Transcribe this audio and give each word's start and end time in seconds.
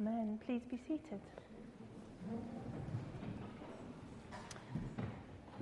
Amen. 0.00 0.38
Please 0.46 0.62
be 0.70 0.78
seated. 0.86 1.20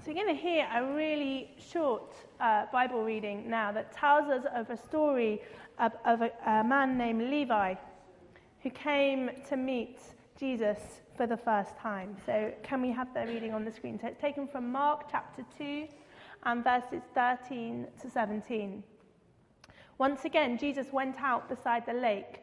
So, 0.05 0.09
we're 0.09 0.15
going 0.15 0.27
to 0.27 0.35
hear 0.35 0.69
a 0.75 0.93
really 0.93 1.51
short 1.59 2.15
uh, 2.39 2.67
Bible 2.71 3.03
reading 3.03 3.49
now 3.49 3.73
that 3.73 3.97
tells 3.97 4.29
us 4.29 4.45
of 4.55 4.69
a 4.69 4.77
story 4.77 5.41
of, 5.79 5.93
of 6.05 6.21
a, 6.21 6.31
a 6.47 6.63
man 6.63 6.99
named 6.99 7.31
Levi 7.31 7.77
who 8.63 8.69
came 8.71 9.31
to 9.49 9.57
meet 9.57 10.01
Jesus 10.39 11.01
for 11.17 11.27
the 11.27 11.37
first 11.39 11.75
time. 11.79 12.15
So, 12.27 12.53
can 12.63 12.83
we 12.83 12.91
have 12.91 13.15
the 13.15 13.27
reading 13.27 13.55
on 13.55 13.65
the 13.65 13.73
screen? 13.73 13.99
So, 13.99 14.09
it's 14.09 14.21
taken 14.21 14.47
from 14.47 14.71
Mark 14.71 15.07
chapter 15.11 15.47
2 15.57 15.89
and 16.45 16.63
verses 16.63 17.01
13 17.15 17.87
to 18.03 18.11
17. 18.11 18.83
Once 19.97 20.27
again, 20.27 20.59
Jesus 20.59 20.93
went 20.93 21.17
out 21.23 21.49
beside 21.49 21.87
the 21.87 21.95
lake. 21.95 22.43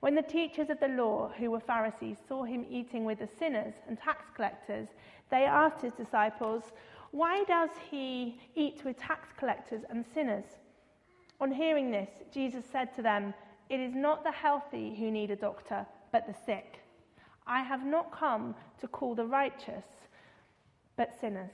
When 0.00 0.14
the 0.14 0.22
teachers 0.22 0.70
of 0.70 0.78
the 0.78 0.88
law, 0.88 1.28
who 1.38 1.50
were 1.50 1.60
Pharisees, 1.60 2.18
saw 2.28 2.44
him 2.44 2.64
eating 2.70 3.04
with 3.04 3.18
the 3.18 3.28
sinners 3.38 3.74
and 3.88 3.98
tax 3.98 4.26
collectors, 4.34 4.88
they 5.30 5.44
asked 5.44 5.82
his 5.82 5.92
disciples, 5.94 6.62
Why 7.10 7.44
does 7.44 7.70
he 7.90 8.40
eat 8.54 8.84
with 8.84 8.96
tax 8.98 9.28
collectors 9.36 9.82
and 9.90 10.04
sinners? 10.14 10.44
On 11.40 11.50
hearing 11.50 11.90
this, 11.90 12.10
Jesus 12.32 12.64
said 12.70 12.94
to 12.94 13.02
them, 13.02 13.34
It 13.68 13.80
is 13.80 13.94
not 13.94 14.22
the 14.22 14.32
healthy 14.32 14.94
who 14.94 15.10
need 15.10 15.30
a 15.30 15.36
doctor, 15.36 15.84
but 16.12 16.26
the 16.26 16.34
sick. 16.46 16.80
I 17.46 17.62
have 17.62 17.84
not 17.84 18.12
come 18.12 18.54
to 18.80 18.88
call 18.88 19.14
the 19.14 19.26
righteous, 19.26 19.84
but 20.96 21.18
sinners. 21.20 21.50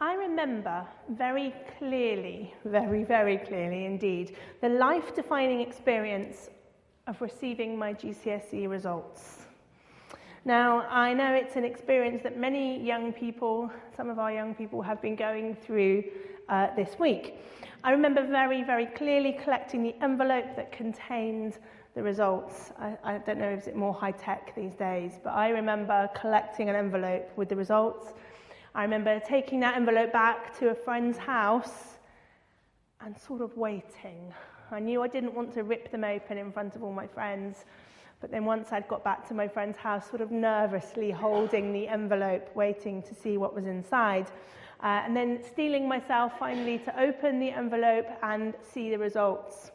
I 0.00 0.14
remember 0.14 0.86
very 1.08 1.52
clearly, 1.76 2.54
very, 2.64 3.02
very 3.02 3.36
clearly 3.38 3.84
indeed, 3.84 4.36
the 4.60 4.68
life 4.68 5.12
defining 5.12 5.60
experience 5.60 6.50
of 7.08 7.20
receiving 7.20 7.76
my 7.76 7.94
GCSE 7.94 8.68
results. 8.68 9.38
Now, 10.44 10.86
I 10.88 11.12
know 11.12 11.34
it's 11.34 11.56
an 11.56 11.64
experience 11.64 12.22
that 12.22 12.38
many 12.38 12.80
young 12.80 13.12
people, 13.12 13.72
some 13.96 14.08
of 14.08 14.20
our 14.20 14.32
young 14.32 14.54
people, 14.54 14.82
have 14.82 15.02
been 15.02 15.16
going 15.16 15.56
through 15.56 16.04
uh, 16.48 16.68
this 16.76 16.96
week. 17.00 17.34
I 17.82 17.90
remember 17.90 18.24
very, 18.24 18.62
very 18.62 18.86
clearly 18.86 19.32
collecting 19.42 19.82
the 19.82 19.96
envelope 20.00 20.54
that 20.54 20.70
contained 20.70 21.58
the 21.96 22.04
results. 22.04 22.70
I, 22.78 22.96
I 23.02 23.18
don't 23.18 23.38
know 23.38 23.48
if 23.48 23.66
it's 23.66 23.76
more 23.76 23.94
high 23.94 24.12
tech 24.12 24.54
these 24.54 24.74
days, 24.74 25.18
but 25.24 25.30
I 25.30 25.48
remember 25.48 26.08
collecting 26.14 26.68
an 26.68 26.76
envelope 26.76 27.32
with 27.34 27.48
the 27.48 27.56
results 27.56 28.12
I 28.74 28.82
remember 28.82 29.20
taking 29.20 29.60
that 29.60 29.76
envelope 29.76 30.12
back 30.12 30.58
to 30.58 30.68
a 30.68 30.74
friend's 30.74 31.16
house 31.16 31.96
and 33.00 33.16
sort 33.16 33.40
of 33.40 33.56
waiting. 33.56 34.32
I 34.70 34.80
knew 34.80 35.02
I 35.02 35.08
didn't 35.08 35.34
want 35.34 35.54
to 35.54 35.62
rip 35.62 35.90
them 35.90 36.04
open 36.04 36.36
in 36.36 36.52
front 36.52 36.76
of 36.76 36.82
all 36.82 36.92
my 36.92 37.06
friends, 37.06 37.64
but 38.20 38.30
then 38.30 38.44
once 38.44 38.68
I'd 38.70 38.86
got 38.86 39.02
back 39.02 39.26
to 39.28 39.34
my 39.34 39.48
friend's 39.48 39.78
house, 39.78 40.08
sort 40.08 40.20
of 40.20 40.30
nervously 40.30 41.10
holding 41.10 41.72
the 41.72 41.88
envelope, 41.88 42.54
waiting 42.54 43.02
to 43.04 43.14
see 43.14 43.38
what 43.38 43.54
was 43.54 43.66
inside. 43.66 44.30
Uh, 44.80 45.02
and 45.04 45.16
then 45.16 45.40
steeling 45.42 45.88
myself 45.88 46.38
finally 46.38 46.78
to 46.78 47.00
open 47.00 47.40
the 47.40 47.50
envelope 47.50 48.06
and 48.22 48.54
see 48.72 48.90
the 48.90 48.98
results. 48.98 49.70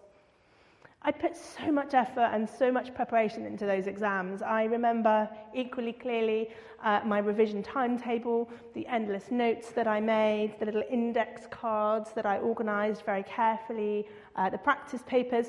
I 1.06 1.12
put 1.12 1.36
so 1.36 1.70
much 1.70 1.94
effort 1.94 2.30
and 2.32 2.50
so 2.50 2.72
much 2.72 2.94
preparation 2.94 3.46
into 3.46 3.66
those 3.66 3.88
exams. 3.88 4.42
I 4.42 4.64
remember 4.64 5.30
equally 5.54 5.92
clearly 5.92 6.50
uh, 6.82 7.02
my 7.06 7.20
revision 7.20 7.62
timetable, 7.62 8.50
the 8.74 8.88
endless 8.88 9.30
notes 9.30 9.72
that 9.72 9.86
I 9.86 10.00
made, 10.00 10.58
the 10.60 10.66
little 10.66 10.84
index 10.90 11.46
cards 11.48 12.12
that 12.14 12.26
I 12.26 12.40
organised 12.40 13.04
very 13.04 13.24
carefully, 13.24 14.08
uh, 14.38 14.50
the 14.50 14.58
practice 14.58 15.02
papers. 15.06 15.48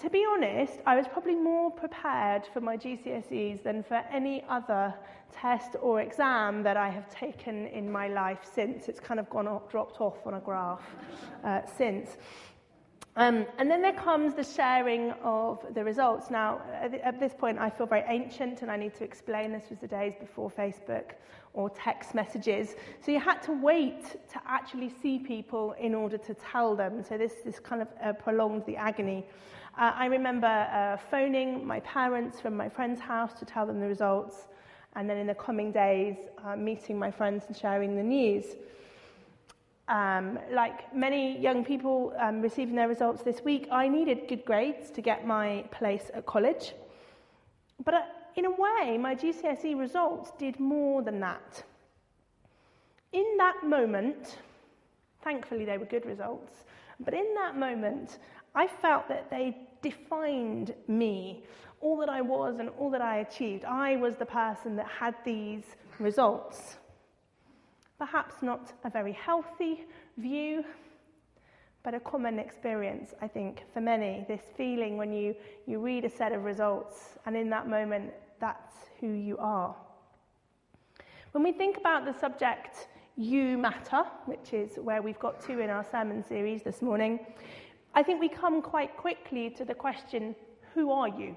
To 0.00 0.10
be 0.10 0.24
honest, 0.28 0.80
I 0.86 0.96
was 0.96 1.06
probably 1.06 1.36
more 1.36 1.70
prepared 1.70 2.48
for 2.52 2.60
my 2.60 2.76
GCSEs 2.76 3.62
than 3.62 3.84
for 3.84 4.02
any 4.10 4.44
other 4.48 4.92
test 5.32 5.76
or 5.80 6.00
exam 6.00 6.64
that 6.64 6.76
I 6.76 6.88
have 6.88 7.08
taken 7.10 7.68
in 7.68 7.90
my 7.90 8.08
life 8.08 8.40
since. 8.54 8.88
It's 8.88 8.98
kind 8.98 9.20
of 9.20 9.30
gone 9.30 9.46
off, 9.46 9.70
dropped 9.70 10.00
off 10.00 10.26
on 10.26 10.34
a 10.34 10.40
graph 10.40 10.82
uh, 11.44 11.60
since. 11.64 12.16
Um, 13.16 13.46
and 13.58 13.70
then 13.70 13.80
there 13.80 13.92
comes 13.92 14.34
the 14.34 14.42
sharing 14.42 15.12
of 15.22 15.64
the 15.72 15.84
results. 15.84 16.30
Now, 16.30 16.60
at, 16.72 17.20
this 17.20 17.32
point, 17.32 17.58
I 17.58 17.70
feel 17.70 17.86
very 17.86 18.02
ancient 18.08 18.62
and 18.62 18.70
I 18.70 18.76
need 18.76 18.94
to 18.96 19.04
explain 19.04 19.52
this 19.52 19.70
was 19.70 19.78
the 19.78 19.86
days 19.86 20.14
before 20.18 20.50
Facebook 20.50 21.12
or 21.52 21.70
text 21.70 22.12
messages. 22.12 22.74
So 23.00 23.12
you 23.12 23.20
had 23.20 23.40
to 23.42 23.52
wait 23.52 24.02
to 24.32 24.40
actually 24.46 24.92
see 25.00 25.20
people 25.20 25.76
in 25.78 25.94
order 25.94 26.18
to 26.18 26.34
tell 26.34 26.74
them. 26.74 27.04
So 27.04 27.16
this, 27.16 27.34
this 27.44 27.60
kind 27.60 27.82
of 27.82 27.88
uh, 28.02 28.12
prolonged 28.14 28.66
the 28.66 28.76
agony. 28.76 29.24
Uh, 29.78 29.92
I 29.94 30.06
remember 30.06 30.46
uh, 30.46 30.96
phoning 30.96 31.64
my 31.64 31.78
parents 31.80 32.40
from 32.40 32.56
my 32.56 32.68
friend's 32.68 33.00
house 33.00 33.32
to 33.34 33.44
tell 33.44 33.64
them 33.64 33.78
the 33.78 33.88
results, 33.88 34.48
and 34.96 35.10
then 35.10 35.18
in 35.18 35.26
the 35.26 35.34
coming 35.34 35.72
days, 35.72 36.16
uh, 36.44 36.54
meeting 36.54 36.96
my 36.96 37.10
friends 37.10 37.44
and 37.46 37.56
sharing 37.56 37.96
the 37.96 38.02
news. 38.02 38.44
Um, 39.86 40.38
like 40.50 40.94
many 40.94 41.38
young 41.38 41.64
people 41.64 42.14
um, 42.18 42.40
receiving 42.40 42.74
their 42.74 42.88
results 42.88 43.22
this 43.22 43.42
week, 43.44 43.68
I 43.70 43.88
needed 43.88 44.28
good 44.28 44.44
grades 44.44 44.90
to 44.92 45.02
get 45.02 45.26
my 45.26 45.64
place 45.70 46.10
at 46.14 46.24
college. 46.24 46.72
But 47.84 47.94
uh, 47.94 48.02
in 48.36 48.46
a 48.46 48.50
way, 48.50 48.96
my 48.98 49.14
GCSE 49.14 49.78
results 49.78 50.32
did 50.38 50.58
more 50.58 51.02
than 51.02 51.20
that. 51.20 51.62
In 53.12 53.36
that 53.38 53.62
moment, 53.62 54.38
thankfully 55.22 55.64
they 55.64 55.78
were 55.78 55.84
good 55.84 56.06
results, 56.06 56.64
but 57.00 57.14
in 57.14 57.34
that 57.34 57.56
moment, 57.56 58.18
I 58.54 58.66
felt 58.66 59.08
that 59.08 59.30
they 59.30 59.56
defined 59.82 60.74
me, 60.88 61.44
all 61.80 61.96
that 61.98 62.08
I 62.08 62.22
was 62.22 62.58
and 62.58 62.70
all 62.78 62.90
that 62.90 63.02
I 63.02 63.18
achieved. 63.18 63.64
I 63.64 63.96
was 63.96 64.16
the 64.16 64.26
person 64.26 64.76
that 64.76 64.86
had 64.86 65.14
these 65.24 65.64
results. 65.98 66.76
Perhaps 67.98 68.42
not 68.42 68.72
a 68.84 68.90
very 68.90 69.12
healthy 69.12 69.84
view, 70.18 70.64
but 71.82 71.94
a 71.94 72.00
common 72.00 72.38
experience, 72.38 73.14
I 73.20 73.28
think, 73.28 73.62
for 73.72 73.80
many. 73.80 74.24
This 74.26 74.42
feeling 74.56 74.96
when 74.96 75.12
you, 75.12 75.34
you 75.66 75.78
read 75.78 76.04
a 76.04 76.10
set 76.10 76.32
of 76.32 76.44
results, 76.44 77.18
and 77.26 77.36
in 77.36 77.50
that 77.50 77.68
moment, 77.68 78.12
that's 78.40 78.74
who 79.00 79.08
you 79.12 79.36
are. 79.38 79.76
When 81.32 81.44
we 81.44 81.52
think 81.52 81.76
about 81.76 82.04
the 82.04 82.18
subject, 82.18 82.88
you 83.16 83.58
matter, 83.58 84.02
which 84.26 84.52
is 84.52 84.76
where 84.76 85.02
we've 85.02 85.18
got 85.18 85.40
to 85.42 85.60
in 85.60 85.70
our 85.70 85.84
sermon 85.84 86.24
series 86.24 86.62
this 86.62 86.82
morning, 86.82 87.20
I 87.94 88.02
think 88.02 88.20
we 88.20 88.28
come 88.28 88.60
quite 88.60 88.96
quickly 88.96 89.50
to 89.50 89.64
the 89.64 89.74
question 89.74 90.34
who 90.74 90.90
are 90.90 91.08
you? 91.08 91.36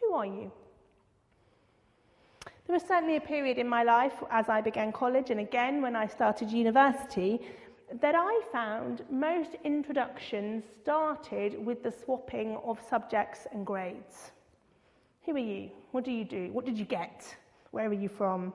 Who 0.00 0.12
are 0.12 0.26
you? 0.26 0.52
There 2.66 2.74
was 2.74 2.82
certainly 2.82 3.16
a 3.16 3.20
period 3.20 3.58
in 3.58 3.68
my 3.68 3.82
life 3.82 4.22
as 4.30 4.48
I 4.48 4.62
began 4.62 4.90
college 4.90 5.30
and 5.30 5.40
again 5.40 5.82
when 5.82 5.94
I 5.94 6.06
started 6.06 6.50
university 6.50 7.40
that 8.00 8.14
I 8.16 8.40
found 8.50 9.02
most 9.10 9.50
introductions 9.64 10.64
started 10.80 11.62
with 11.62 11.82
the 11.82 11.90
swapping 11.90 12.56
of 12.64 12.78
subjects 12.88 13.46
and 13.52 13.66
grades. 13.66 14.32
Who 15.26 15.34
are 15.34 15.38
you? 15.38 15.70
What 15.92 16.04
do 16.04 16.10
you 16.10 16.24
do? 16.24 16.50
What 16.52 16.64
did 16.64 16.78
you 16.78 16.86
get? 16.86 17.36
Where 17.70 17.88
are 17.88 17.92
you 17.92 18.08
from? 18.08 18.54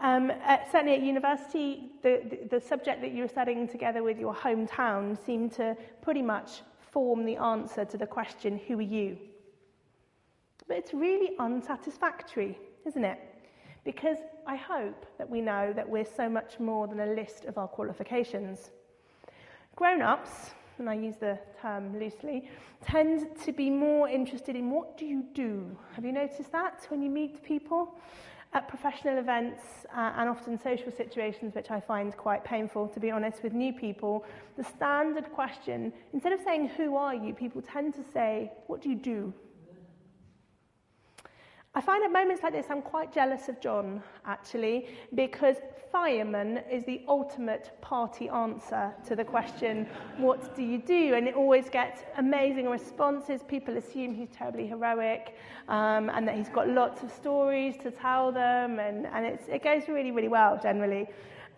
Um, 0.00 0.30
at, 0.30 0.70
certainly 0.72 0.94
at 0.94 1.02
university, 1.02 1.92
the, 2.02 2.22
the, 2.28 2.58
the 2.58 2.60
subject 2.60 3.02
that 3.02 3.12
you 3.12 3.22
were 3.22 3.28
studying 3.28 3.68
together 3.68 4.02
with 4.02 4.18
your 4.18 4.34
hometown 4.34 5.22
seemed 5.24 5.52
to 5.52 5.76
pretty 6.02 6.22
much 6.22 6.62
form 6.90 7.26
the 7.26 7.36
answer 7.36 7.84
to 7.84 7.98
the 7.98 8.06
question, 8.06 8.58
Who 8.66 8.78
are 8.78 8.82
you? 8.82 9.18
But 10.68 10.78
it's 10.78 10.92
really 10.92 11.36
unsatisfactory, 11.38 12.58
isn't 12.86 13.04
it? 13.04 13.20
Because 13.84 14.18
I 14.46 14.56
hope 14.56 15.06
that 15.18 15.28
we 15.28 15.40
know 15.40 15.72
that 15.72 15.88
we're 15.88 16.04
so 16.04 16.28
much 16.28 16.58
more 16.58 16.88
than 16.88 17.00
a 17.00 17.06
list 17.06 17.44
of 17.44 17.56
our 17.56 17.68
qualifications. 17.68 18.70
Grown 19.76 20.02
ups, 20.02 20.50
and 20.78 20.90
I 20.90 20.94
use 20.94 21.16
the 21.16 21.38
term 21.62 21.98
loosely, 21.98 22.48
tend 22.84 23.28
to 23.44 23.52
be 23.52 23.70
more 23.70 24.08
interested 24.08 24.56
in 24.56 24.70
what 24.70 24.98
do 24.98 25.06
you 25.06 25.24
do? 25.34 25.76
Have 25.94 26.04
you 26.04 26.12
noticed 26.12 26.50
that 26.52 26.86
when 26.88 27.02
you 27.02 27.10
meet 27.10 27.42
people? 27.42 27.96
at 28.52 28.68
professional 28.68 29.18
events 29.18 29.62
uh, 29.94 30.12
and 30.16 30.30
often 30.30 30.58
social 30.58 30.90
situations, 30.90 31.54
which 31.54 31.70
I 31.70 31.78
find 31.80 32.16
quite 32.16 32.42
painful, 32.42 32.88
to 32.88 33.00
be 33.00 33.10
honest, 33.10 33.42
with 33.42 33.52
new 33.52 33.72
people, 33.72 34.24
the 34.56 34.64
standard 34.64 35.30
question, 35.32 35.92
instead 36.14 36.32
of 36.32 36.40
saying, 36.40 36.68
Who 36.68 36.96
are 36.96 37.14
you? 37.14 37.34
people 37.34 37.60
tend 37.60 37.92
to 37.94 38.04
say, 38.14 38.52
What 38.66 38.80
do 38.80 38.88
you 38.88 38.94
do? 38.94 39.34
I 41.76 41.82
find 41.82 42.02
at 42.02 42.10
moments 42.10 42.42
like 42.42 42.54
this 42.54 42.68
I'm 42.70 42.80
quite 42.80 43.12
jealous 43.12 43.50
of 43.50 43.60
John, 43.60 44.02
actually, 44.24 44.88
because 45.14 45.56
fireman 45.92 46.62
is 46.72 46.84
the 46.84 47.02
ultimate 47.06 47.70
party 47.82 48.30
answer 48.30 48.94
to 49.06 49.14
the 49.14 49.24
question, 49.24 49.86
What 50.16 50.56
do 50.56 50.62
you 50.62 50.78
do? 50.78 51.12
And 51.14 51.28
it 51.28 51.34
always 51.34 51.68
gets 51.68 52.00
amazing 52.16 52.66
responses. 52.66 53.42
People 53.42 53.76
assume 53.76 54.14
he's 54.14 54.30
terribly 54.30 54.66
heroic 54.66 55.36
um, 55.68 56.08
and 56.08 56.26
that 56.26 56.36
he's 56.36 56.48
got 56.48 56.66
lots 56.66 57.02
of 57.02 57.10
stories 57.10 57.76
to 57.82 57.90
tell 57.90 58.32
them, 58.32 58.78
and, 58.78 59.06
and 59.08 59.26
it 59.26 59.62
goes 59.62 59.86
really, 59.86 60.12
really 60.12 60.28
well 60.28 60.58
generally. 60.62 61.06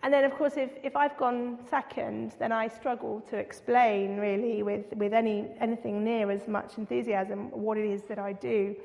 And 0.03 0.13
then, 0.13 0.25
of 0.25 0.33
course, 0.33 0.57
if, 0.57 0.71
if 0.83 0.97
I've 0.97 1.15
gone 1.15 1.59
second, 1.69 2.33
then 2.39 2.51
I 2.51 2.67
struggle 2.67 3.21
to 3.29 3.37
explain 3.37 4.17
really 4.17 4.63
with, 4.63 4.93
with 4.97 5.13
any, 5.13 5.47
anything 5.61 6.03
near 6.03 6.29
as 6.29 6.45
much 6.45 6.77
enthusiasm 6.77 7.51
what 7.51 7.77
it 7.77 7.85
is 7.85 8.01
that 8.09 8.19
I 8.19 8.33
do. 8.33 8.75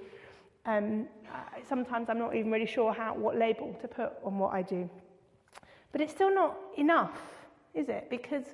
Um, 0.66 1.06
sometimes 1.68 2.08
I'm 2.08 2.18
not 2.18 2.34
even 2.34 2.50
really 2.50 2.66
sure 2.66 2.92
how, 2.92 3.14
what 3.14 3.36
label 3.36 3.74
to 3.80 3.88
put 3.88 4.12
on 4.24 4.38
what 4.38 4.54
I 4.54 4.62
do. 4.62 4.88
But 5.92 6.00
it's 6.00 6.12
still 6.12 6.34
not 6.34 6.56
enough, 6.76 7.20
is 7.74 7.88
it? 7.88 8.08
Because 8.10 8.44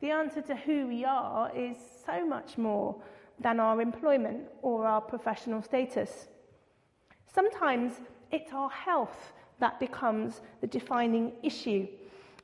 the 0.00 0.10
answer 0.10 0.42
to 0.42 0.56
who 0.56 0.86
we 0.86 1.04
are 1.04 1.50
is 1.54 1.76
so 2.04 2.26
much 2.26 2.58
more 2.58 2.96
than 3.38 3.60
our 3.60 3.80
employment 3.80 4.48
or 4.62 4.86
our 4.86 5.00
professional 5.00 5.62
status. 5.62 6.28
Sometimes 7.32 7.92
it's 8.30 8.52
our 8.52 8.70
health 8.70 9.32
that 9.60 9.78
becomes 9.78 10.40
the 10.60 10.66
defining 10.66 11.32
issue. 11.42 11.86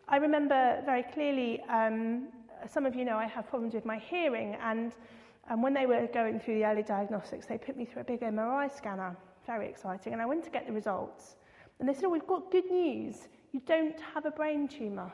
I 0.09 0.17
remember 0.19 0.83
very 0.85 1.03
clearly, 1.03 1.61
um, 1.69 2.29
some 2.71 2.87
of 2.87 2.95
you 2.95 3.05
know 3.05 3.17
I 3.17 3.27
have 3.27 3.49
problems 3.49 3.75
with 3.75 3.85
my 3.85 3.99
hearing, 3.99 4.57
and 4.63 4.93
and 5.49 5.63
when 5.63 5.75
they 5.75 5.87
were 5.87 6.09
going 6.13 6.41
through 6.41 6.55
the 6.55 6.65
early 6.65 6.83
diagnostics, 6.83 7.47
they 7.47 7.59
put 7.59 7.77
me 7.77 7.85
through 7.85 8.03
a 8.03 8.05
big 8.05 8.21
MRI 8.21 8.75
scanner. 8.75 9.17
Very 9.47 9.69
exciting. 9.69 10.13
And 10.13 10.21
I 10.21 10.27
went 10.27 10.45
to 10.45 10.51
get 10.51 10.67
the 10.67 10.73
results. 10.73 11.37
And 11.79 11.89
they 11.89 11.95
said, 11.95 12.05
oh, 12.05 12.11
we've 12.11 12.27
got 12.27 12.51
good 12.51 12.69
news. 12.71 13.29
You 13.53 13.61
don't 13.67 13.99
have 14.15 14.27
a 14.27 14.31
brain 14.31 14.67
tumour. 14.67 15.11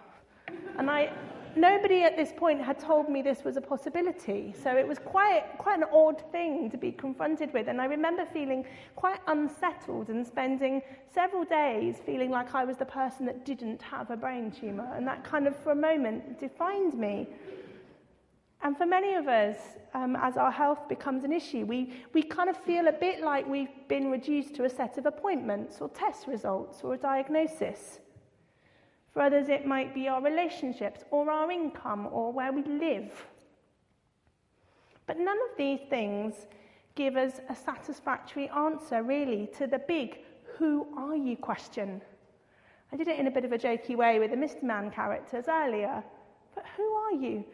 And 0.78 0.90
I, 0.90 1.12
nobody 1.54 2.02
at 2.02 2.16
this 2.16 2.32
point 2.34 2.62
had 2.62 2.78
told 2.78 3.08
me 3.08 3.20
this 3.20 3.44
was 3.44 3.56
a 3.56 3.60
possibility. 3.60 4.54
So 4.62 4.76
it 4.76 4.86
was 4.86 4.98
quite, 4.98 5.44
quite 5.58 5.78
an 5.78 5.84
odd 5.92 6.22
thing 6.32 6.70
to 6.70 6.78
be 6.78 6.92
confronted 6.92 7.52
with. 7.52 7.68
And 7.68 7.80
I 7.80 7.84
remember 7.84 8.24
feeling 8.32 8.64
quite 8.96 9.20
unsettled 9.26 10.08
and 10.08 10.26
spending 10.26 10.82
several 11.12 11.44
days 11.44 11.96
feeling 12.04 12.30
like 12.30 12.54
I 12.54 12.64
was 12.64 12.76
the 12.76 12.86
person 12.86 13.26
that 13.26 13.44
didn't 13.44 13.82
have 13.82 14.10
a 14.10 14.16
brain 14.16 14.50
tumour. 14.50 14.90
And 14.94 15.06
that 15.06 15.24
kind 15.24 15.46
of, 15.46 15.56
for 15.56 15.72
a 15.72 15.76
moment, 15.76 16.40
defined 16.40 16.94
me. 16.94 17.28
And 18.62 18.76
for 18.76 18.86
many 18.86 19.14
of 19.14 19.26
us, 19.26 19.56
um, 19.92 20.16
as 20.16 20.36
our 20.36 20.52
health 20.52 20.88
becomes 20.88 21.24
an 21.24 21.32
issue, 21.32 21.66
we, 21.66 21.92
we 22.12 22.22
kind 22.22 22.48
of 22.48 22.56
feel 22.56 22.86
a 22.86 22.92
bit 22.92 23.20
like 23.20 23.46
we've 23.46 23.88
been 23.88 24.10
reduced 24.10 24.54
to 24.54 24.64
a 24.64 24.70
set 24.70 24.98
of 24.98 25.06
appointments 25.06 25.80
or 25.80 25.88
test 25.88 26.28
results 26.28 26.80
or 26.82 26.94
a 26.94 26.96
diagnosis. 26.96 27.98
For 29.12 29.20
others, 29.20 29.48
it 29.48 29.66
might 29.66 29.94
be 29.94 30.08
our 30.08 30.22
relationships 30.22 31.04
or 31.10 31.28
our 31.28 31.50
income 31.50 32.08
or 32.12 32.32
where 32.32 32.52
we 32.52 32.62
live. 32.62 33.10
But 35.06 35.18
none 35.18 35.38
of 35.50 35.58
these 35.58 35.80
things 35.90 36.46
give 36.94 37.16
us 37.16 37.40
a 37.50 37.56
satisfactory 37.56 38.48
answer, 38.50 39.02
really, 39.02 39.50
to 39.58 39.66
the 39.66 39.80
big 39.80 40.20
who 40.56 40.86
are 40.96 41.16
you 41.16 41.36
question. 41.36 42.00
I 42.92 42.96
did 42.96 43.08
it 43.08 43.18
in 43.18 43.26
a 43.26 43.30
bit 43.30 43.44
of 43.44 43.52
a 43.52 43.58
jokey 43.58 43.96
way 43.96 44.18
with 44.18 44.30
the 44.30 44.36
Mr. 44.36 44.62
Man 44.62 44.90
characters 44.90 45.46
earlier. 45.48 46.04
But 46.54 46.64
who 46.76 46.84
are 46.84 47.12
you? 47.12 47.44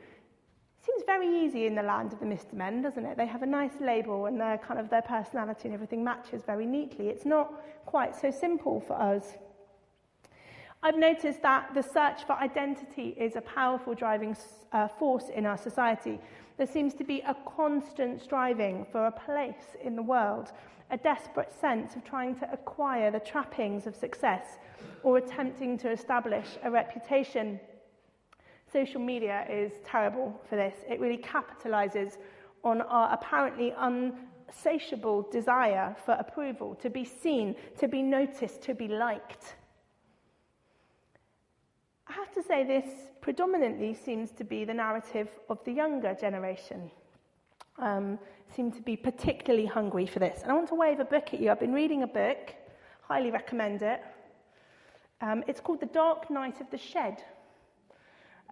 Seems 0.88 1.02
very 1.04 1.44
easy 1.44 1.66
in 1.66 1.74
the 1.74 1.82
land 1.82 2.14
of 2.14 2.20
the 2.20 2.24
Mr. 2.24 2.54
Men, 2.54 2.80
doesn't 2.80 3.04
it? 3.04 3.18
They 3.18 3.26
have 3.26 3.42
a 3.42 3.46
nice 3.46 3.78
label 3.80 4.24
and 4.26 4.40
their 4.40 4.56
kind 4.56 4.80
of 4.80 4.88
their 4.88 5.02
personality 5.02 5.62
and 5.64 5.74
everything 5.74 6.02
matches 6.02 6.42
very 6.46 6.64
neatly. 6.64 7.08
It's 7.08 7.26
not 7.26 7.52
quite 7.84 8.16
so 8.16 8.30
simple 8.30 8.80
for 8.80 8.94
us. 8.94 9.34
I've 10.82 10.96
noticed 10.96 11.42
that 11.42 11.74
the 11.74 11.82
search 11.82 12.24
for 12.24 12.32
identity 12.34 13.08
is 13.18 13.36
a 13.36 13.42
powerful 13.42 13.94
driving 13.94 14.34
uh, 14.72 14.88
force 14.88 15.28
in 15.28 15.44
our 15.44 15.58
society. 15.58 16.18
There 16.56 16.66
seems 16.66 16.94
to 16.94 17.04
be 17.04 17.20
a 17.20 17.36
constant 17.44 18.22
striving 18.22 18.86
for 18.90 19.06
a 19.06 19.12
place 19.12 19.76
in 19.82 19.94
the 19.94 20.02
world, 20.02 20.52
a 20.90 20.96
desperate 20.96 21.52
sense 21.52 21.96
of 21.96 22.04
trying 22.04 22.36
to 22.36 22.50
acquire 22.50 23.10
the 23.10 23.20
trappings 23.20 23.86
of 23.86 23.94
success 23.94 24.58
or 25.02 25.18
attempting 25.18 25.76
to 25.78 25.90
establish 25.90 26.46
a 26.62 26.70
reputation. 26.70 27.60
Social 28.72 29.00
media 29.00 29.46
is 29.50 29.72
terrible 29.86 30.40
for 30.48 30.56
this. 30.56 30.74
It 30.88 31.00
really 31.00 31.18
capitalizes 31.18 32.18
on 32.64 32.82
our 32.82 33.12
apparently 33.12 33.72
unsatiable 33.78 35.22
desire 35.30 35.96
for 36.04 36.12
approval, 36.12 36.74
to 36.76 36.90
be 36.90 37.04
seen, 37.04 37.56
to 37.78 37.88
be 37.88 38.02
noticed, 38.02 38.62
to 38.62 38.74
be 38.74 38.88
liked. 38.88 39.54
I 42.08 42.12
have 42.12 42.32
to 42.34 42.42
say, 42.42 42.64
this 42.64 42.86
predominantly 43.20 43.94
seems 43.94 44.32
to 44.32 44.44
be 44.44 44.64
the 44.64 44.74
narrative 44.74 45.28
of 45.48 45.64
the 45.64 45.72
younger 45.72 46.14
generation. 46.14 46.90
Um, 47.78 48.18
seem 48.54 48.72
to 48.72 48.82
be 48.82 48.96
particularly 48.96 49.66
hungry 49.66 50.06
for 50.06 50.18
this. 50.18 50.42
And 50.42 50.50
I 50.50 50.54
want 50.54 50.68
to 50.68 50.74
wave 50.74 51.00
a 51.00 51.04
book 51.04 51.32
at 51.32 51.40
you. 51.40 51.50
I've 51.50 51.60
been 51.60 51.72
reading 51.72 52.02
a 52.02 52.06
book, 52.06 52.54
highly 53.02 53.30
recommend 53.30 53.82
it. 53.82 54.02
Um, 55.20 55.44
it's 55.46 55.60
called 55.60 55.80
The 55.80 55.86
Dark 55.86 56.30
Night 56.30 56.60
of 56.60 56.70
the 56.70 56.78
Shed 56.78 57.22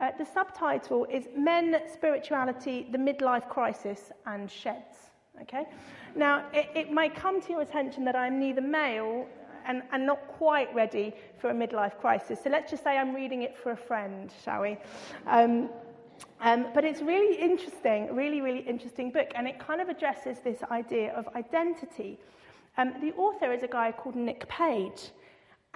uh, 0.00 0.10
the 0.18 0.24
subtitle 0.24 1.06
is 1.10 1.28
Men, 1.36 1.80
Spirituality, 1.92 2.86
the 2.90 2.98
Midlife 2.98 3.48
Crisis, 3.48 4.12
and 4.26 4.50
Sheds. 4.50 5.10
Okay? 5.42 5.66
Now, 6.14 6.46
it, 6.52 6.70
it 6.74 6.92
might 6.92 7.14
come 7.14 7.40
to 7.42 7.52
your 7.52 7.62
attention 7.62 8.04
that 8.04 8.16
I'm 8.16 8.38
neither 8.38 8.60
male 8.60 9.26
and, 9.66 9.82
and 9.92 10.06
not 10.06 10.26
quite 10.28 10.72
ready 10.74 11.12
for 11.38 11.50
a 11.50 11.54
midlife 11.54 11.98
crisis. 11.98 12.38
So 12.42 12.50
let's 12.50 12.70
just 12.70 12.84
say 12.84 12.96
I'm 12.96 13.14
reading 13.14 13.42
it 13.42 13.56
for 13.56 13.72
a 13.72 13.76
friend, 13.76 14.32
shall 14.44 14.62
we? 14.62 14.78
Um, 15.26 15.68
um, 16.40 16.66
but 16.74 16.84
it's 16.84 17.02
really 17.02 17.36
interesting, 17.38 18.14
really, 18.14 18.40
really 18.40 18.60
interesting 18.60 19.10
book, 19.10 19.32
and 19.34 19.46
it 19.46 19.58
kind 19.58 19.80
of 19.80 19.88
addresses 19.88 20.38
this 20.40 20.62
idea 20.70 21.12
of 21.14 21.28
identity. 21.34 22.18
Um, 22.78 22.94
the 23.00 23.12
author 23.14 23.52
is 23.52 23.62
a 23.62 23.68
guy 23.68 23.92
called 23.92 24.16
Nick 24.16 24.48
Page. 24.48 25.10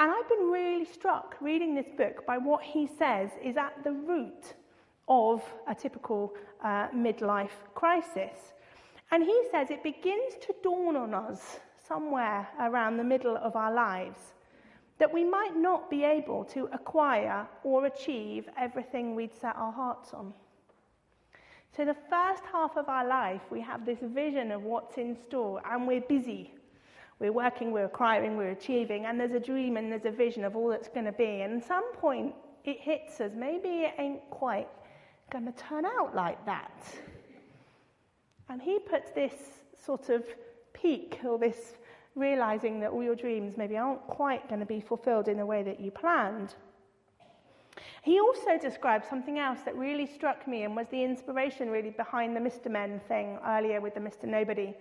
And 0.00 0.10
I've 0.10 0.28
been 0.30 0.50
really 0.50 0.86
struck 0.86 1.36
reading 1.42 1.74
this 1.74 1.90
book 1.94 2.24
by 2.26 2.38
what 2.38 2.62
he 2.62 2.88
says 2.98 3.28
is 3.44 3.58
at 3.58 3.84
the 3.84 3.92
root 3.92 4.54
of 5.08 5.42
a 5.68 5.74
typical 5.74 6.32
uh, 6.64 6.88
midlife 6.88 7.68
crisis. 7.74 8.54
And 9.10 9.22
he 9.22 9.42
says 9.50 9.70
it 9.70 9.82
begins 9.82 10.36
to 10.40 10.54
dawn 10.62 10.96
on 10.96 11.12
us 11.12 11.60
somewhere 11.86 12.48
around 12.58 12.96
the 12.96 13.04
middle 13.04 13.36
of 13.36 13.56
our 13.56 13.74
lives 13.74 14.32
that 14.98 15.12
we 15.12 15.22
might 15.22 15.54
not 15.54 15.90
be 15.90 16.02
able 16.04 16.46
to 16.46 16.70
acquire 16.72 17.46
or 17.62 17.84
achieve 17.84 18.48
everything 18.58 19.14
we'd 19.14 19.34
set 19.34 19.54
our 19.56 19.72
hearts 19.72 20.14
on. 20.14 20.32
So, 21.76 21.84
the 21.84 21.96
first 22.08 22.42
half 22.50 22.78
of 22.78 22.88
our 22.88 23.06
life, 23.06 23.42
we 23.50 23.60
have 23.60 23.84
this 23.84 23.98
vision 24.02 24.50
of 24.50 24.62
what's 24.62 24.96
in 24.96 25.14
store, 25.28 25.60
and 25.70 25.86
we're 25.86 26.00
busy 26.00 26.54
we're 27.20 27.32
working, 27.32 27.70
we're 27.70 27.84
acquiring, 27.84 28.36
we're 28.36 28.50
achieving, 28.50 29.04
and 29.04 29.20
there's 29.20 29.32
a 29.32 29.40
dream 29.40 29.76
and 29.76 29.92
there's 29.92 30.06
a 30.06 30.10
vision 30.10 30.44
of 30.44 30.56
all 30.56 30.68
that's 30.68 30.88
going 30.88 31.04
to 31.04 31.12
be. 31.12 31.42
And 31.42 31.62
at 31.62 31.68
some 31.68 31.92
point, 31.94 32.34
it 32.64 32.80
hits 32.80 33.20
us. 33.20 33.32
Maybe 33.36 33.68
it 33.68 33.94
ain't 33.98 34.28
quite 34.30 34.68
going 35.30 35.44
to 35.44 35.52
turn 35.52 35.84
out 35.84 36.14
like 36.14 36.44
that. 36.46 36.82
And 38.48 38.60
he 38.60 38.78
puts 38.78 39.10
this 39.10 39.34
sort 39.84 40.08
of 40.08 40.24
peak 40.72 41.20
or 41.24 41.38
this 41.38 41.74
realizing 42.16 42.80
that 42.80 42.90
all 42.90 43.02
your 43.02 43.14
dreams 43.14 43.54
maybe 43.56 43.76
aren't 43.76 44.04
quite 44.06 44.48
going 44.48 44.60
to 44.60 44.66
be 44.66 44.80
fulfilled 44.80 45.28
in 45.28 45.36
the 45.36 45.46
way 45.46 45.62
that 45.62 45.78
you 45.78 45.90
planned. 45.90 46.54
He 48.02 48.18
also 48.18 48.58
described 48.58 49.04
something 49.08 49.38
else 49.38 49.60
that 49.64 49.76
really 49.76 50.06
struck 50.06 50.48
me 50.48 50.64
and 50.64 50.74
was 50.74 50.86
the 50.90 51.04
inspiration 51.04 51.70
really 51.70 51.90
behind 51.90 52.34
the 52.34 52.40
Mr. 52.40 52.70
Men 52.70 53.00
thing 53.08 53.38
earlier 53.46 53.80
with 53.80 53.94
the 53.94 54.00
Mr. 54.00 54.24
Nobody. 54.24 54.74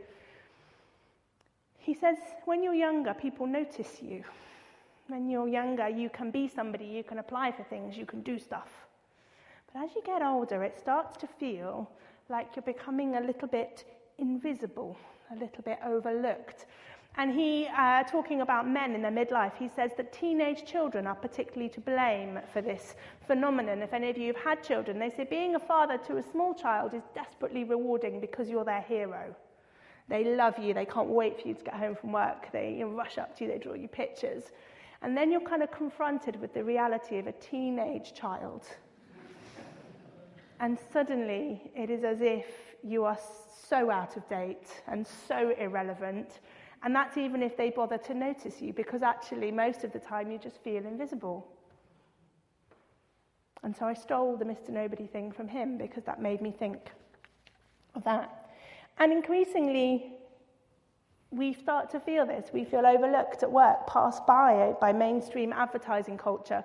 He 1.79 1.93
says, 1.93 2.17
when 2.45 2.61
you're 2.63 2.73
younger, 2.73 3.13
people 3.13 3.47
notice 3.47 4.01
you. 4.01 4.23
When 5.07 5.29
you're 5.29 5.47
younger, 5.47 5.89
you 5.89 6.09
can 6.09 6.29
be 6.29 6.47
somebody, 6.47 6.85
you 6.85 7.03
can 7.03 7.17
apply 7.17 7.51
for 7.51 7.63
things, 7.63 7.97
you 7.97 8.05
can 8.05 8.21
do 8.21 8.37
stuff. 8.37 8.69
But 9.73 9.83
as 9.83 9.95
you 9.95 10.03
get 10.05 10.21
older, 10.21 10.63
it 10.63 10.77
starts 10.77 11.17
to 11.17 11.27
feel 11.27 11.89
like 12.29 12.55
you're 12.55 12.63
becoming 12.63 13.15
a 13.15 13.21
little 13.21 13.47
bit 13.47 13.85
invisible, 14.19 14.97
a 15.31 15.35
little 15.35 15.63
bit 15.63 15.79
overlooked. 15.83 16.65
And 17.17 17.33
he, 17.33 17.67
uh, 17.75 18.03
talking 18.03 18.41
about 18.41 18.67
men 18.67 18.93
in 18.93 19.01
their 19.01 19.11
midlife, 19.11 19.57
he 19.57 19.67
says 19.67 19.91
that 19.97 20.13
teenage 20.13 20.65
children 20.65 21.07
are 21.07 21.15
particularly 21.15 21.69
to 21.69 21.81
blame 21.81 22.39
for 22.53 22.61
this 22.61 22.95
phenomenon. 23.25 23.81
If 23.81 23.93
any 23.93 24.09
of 24.09 24.17
you 24.17 24.27
have 24.27 24.43
had 24.43 24.63
children, 24.63 24.99
they 24.99 25.09
say 25.09 25.23
being 25.23 25.55
a 25.55 25.59
father 25.59 25.97
to 26.07 26.17
a 26.17 26.23
small 26.23 26.53
child 26.53 26.93
is 26.93 27.03
desperately 27.15 27.63
rewarding 27.63 28.19
because 28.19 28.47
you're 28.47 28.63
their 28.63 28.81
hero. 28.81 29.35
They 30.09 30.23
love 30.23 30.57
you. 30.57 30.73
They 30.73 30.85
can't 30.85 31.07
wait 31.07 31.41
for 31.41 31.47
you 31.47 31.53
to 31.53 31.63
get 31.63 31.75
home 31.75 31.95
from 31.95 32.11
work. 32.11 32.51
They 32.51 32.73
you 32.79 32.85
know, 32.85 32.91
rush 32.91 33.17
up 33.17 33.37
to 33.37 33.45
you. 33.45 33.51
They 33.51 33.59
draw 33.59 33.73
you 33.73 33.87
pictures. 33.87 34.45
And 35.01 35.15
then 35.15 35.31
you're 35.31 35.41
kind 35.41 35.63
of 35.63 35.71
confronted 35.71 36.41
with 36.41 36.53
the 36.53 36.63
reality 36.63 37.19
of 37.19 37.27
a 37.27 37.31
teenage 37.33 38.13
child. 38.13 38.65
And 40.59 40.77
suddenly 40.91 41.71
it 41.75 41.89
is 41.89 42.03
as 42.03 42.21
if 42.21 42.45
you 42.83 43.05
are 43.05 43.17
so 43.69 43.91
out 43.91 44.17
of 44.17 44.27
date 44.27 44.81
and 44.87 45.05
so 45.27 45.53
irrelevant. 45.57 46.39
And 46.83 46.95
that's 46.95 47.17
even 47.17 47.43
if 47.43 47.55
they 47.55 47.69
bother 47.69 47.97
to 47.99 48.13
notice 48.13 48.61
you, 48.61 48.73
because 48.73 49.03
actually, 49.03 49.51
most 49.51 49.83
of 49.83 49.93
the 49.93 49.99
time, 49.99 50.31
you 50.31 50.37
just 50.37 50.57
feel 50.63 50.85
invisible. 50.85 51.47
And 53.63 53.75
so 53.75 53.85
I 53.85 53.93
stole 53.93 54.37
the 54.37 54.45
Mr. 54.45 54.69
Nobody 54.69 55.05
thing 55.05 55.31
from 55.31 55.47
him 55.47 55.77
because 55.77 56.03
that 56.05 56.21
made 56.21 56.41
me 56.41 56.51
think 56.51 56.77
of 57.95 58.03
that. 58.05 58.38
And 58.99 59.13
increasingly, 59.13 60.11
we 61.31 61.53
start 61.53 61.89
to 61.91 61.99
feel 61.99 62.25
this. 62.25 62.49
We 62.51 62.65
feel 62.65 62.85
overlooked 62.85 63.43
at 63.43 63.51
work, 63.51 63.87
passed 63.87 64.25
by 64.25 64.75
by 64.81 64.91
mainstream 64.91 65.53
advertising 65.53 66.17
culture, 66.17 66.63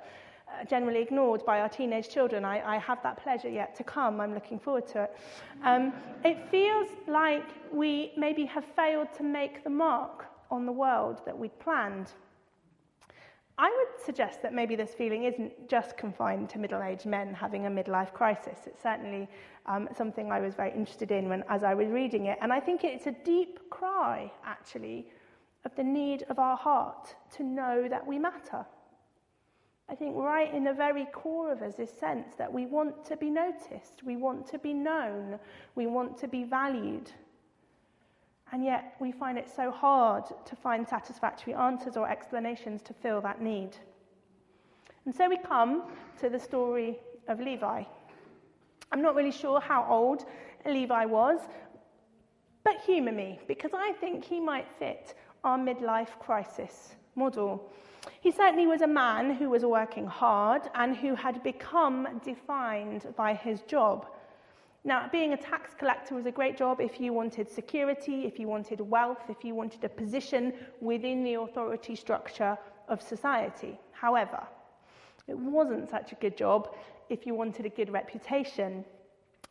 uh, 0.49 0.65
generally 0.65 1.01
ignored 1.01 1.45
by 1.45 1.61
our 1.61 1.69
teenage 1.69 2.09
children. 2.09 2.45
I, 2.45 2.77
I, 2.77 2.79
have 2.79 3.03
that 3.03 3.23
pleasure 3.23 3.49
yet 3.49 3.75
to 3.77 3.85
come. 3.85 4.21
I'm 4.21 4.35
looking 4.35 4.59
forward 4.59 4.87
to 4.89 5.05
it. 5.05 5.17
Um, 5.63 5.93
it 6.25 6.39
feels 6.51 6.89
like 7.07 7.47
we 7.73 8.13
maybe 8.17 8.45
have 8.47 8.65
failed 8.77 9.09
to 9.17 9.23
make 9.23 9.63
the 9.63 9.71
mark 9.71 10.27
on 10.51 10.67
the 10.67 10.73
world 10.73 11.21
that 11.27 11.39
we'd 11.39 11.59
planned. 11.59 12.13
I 13.57 13.71
would 13.71 14.05
suggest 14.05 14.43
that 14.43 14.53
maybe 14.53 14.75
this 14.75 14.95
feeling 14.95 15.25
isn't 15.25 15.69
just 15.69 15.97
confined 15.97 16.49
to 16.51 16.59
middle 16.59 16.83
aged 16.83 17.07
men 17.07 17.33
having 17.33 17.67
a 17.67 17.71
midlife 17.71 18.13
crisis. 18.13 18.59
It's 18.67 18.83
certainly 18.83 19.29
um, 19.67 19.89
something 19.97 20.33
I 20.33 20.41
was 20.41 20.55
very 20.55 20.73
interested 20.73 21.13
in 21.13 21.29
when, 21.29 21.45
as 21.49 21.63
I 21.63 21.75
was 21.75 21.89
reading 21.89 22.27
it. 22.27 22.39
And 22.43 22.53
I 22.53 22.59
think 22.59 22.83
it's 22.83 23.07
a 23.07 23.13
deep 23.13 23.61
cry, 23.71 24.33
actually, 24.45 25.07
of 25.65 25.75
the 25.77 25.85
need 25.85 26.25
of 26.31 26.41
our 26.41 26.57
heart 26.57 27.15
to 27.37 27.45
know 27.45 27.87
that 27.89 28.05
we 28.05 28.19
matter. 28.19 28.67
I 29.89 29.95
think 29.95 30.17
right 30.17 30.53
in 30.53 30.65
the 30.65 30.73
very 30.73 31.07
core 31.13 31.53
of 31.53 31.63
us, 31.63 31.75
this 31.75 31.93
sense 31.93 32.35
that 32.37 32.53
we 32.53 32.67
want 32.67 33.05
to 33.05 33.17
be 33.17 33.31
noticed, 33.31 34.03
we 34.05 34.17
want 34.17 34.47
to 34.49 34.59
be 34.59 34.73
known, 34.73 35.39
we 35.75 35.87
want 35.87 36.19
to 36.19 36.29
be 36.29 36.43
valued. 36.43 37.13
And 38.55 38.65
yet 38.65 38.95
we 39.01 39.11
find 39.11 39.37
it 39.37 39.51
so 39.51 39.73
hard 39.73 40.27
to 40.45 40.55
find 40.55 40.87
satisfactory 40.87 41.55
answers 41.55 41.97
or 41.97 42.09
explanations 42.09 42.83
to 42.83 42.95
fill 42.95 43.21
that 43.23 43.43
need. 43.43 43.71
And 45.05 45.13
so 45.13 45.29
we 45.29 45.39
come 45.39 45.91
to 46.21 46.29
the 46.31 46.39
story 46.39 46.97
of 47.27 47.41
Levi. 47.41 47.83
I'm 48.93 49.03
not 49.03 49.17
really 49.17 49.33
sure 49.33 49.59
how 49.61 49.85
old 49.91 50.27
Levi 50.65 51.05
was, 51.05 51.41
but 52.63 52.77
humour 52.87 53.11
me, 53.11 53.41
because 53.49 53.73
I 53.75 53.93
think 53.95 54.25
he 54.25 54.39
might 54.39 54.69
fit 54.79 55.15
our 55.43 55.59
midlife 55.59 56.17
crisis 56.21 56.95
model. 57.17 57.73
He 58.21 58.31
certainly 58.31 58.69
was 58.69 58.83
a 58.83 58.87
man 58.87 59.35
who 59.35 59.51
was 59.51 59.65
working 59.65 60.07
hard 60.07 60.63
and 60.77 60.97
who 60.97 61.17
had 61.17 61.43
become 61.43 62.21
defined 62.25 63.13
by 63.17 63.35
his 63.35 63.63
job. 63.63 64.07
Now, 64.87 65.09
being 65.11 65.33
a 65.33 65.37
tax 65.37 65.71
collector 65.79 66.15
was 66.15 66.27
a 66.27 66.31
great 66.31 66.59
job 66.59 66.79
if 66.79 67.01
you 67.01 67.15
wanted 67.15 67.51
security, 67.51 68.27
if 68.27 68.39
you 68.39 68.47
wanted 68.49 68.81
wealth, 68.83 69.23
if 69.31 69.43
you 69.43 69.55
wanted 69.55 69.83
a 69.83 69.89
position 69.89 70.53
within 70.81 71.25
the 71.25 71.35
authority 71.35 71.97
structure 71.97 72.59
of 72.89 73.01
society. 73.01 73.79
However, 73.93 74.43
it 75.27 75.39
wasn't 75.39 75.89
such 75.89 76.13
a 76.13 76.17
good 76.17 76.37
job 76.37 76.75
if 77.09 77.27
you 77.27 77.35
wanted 77.35 77.65
a 77.65 77.71
good 77.71 77.91
reputation 77.91 78.85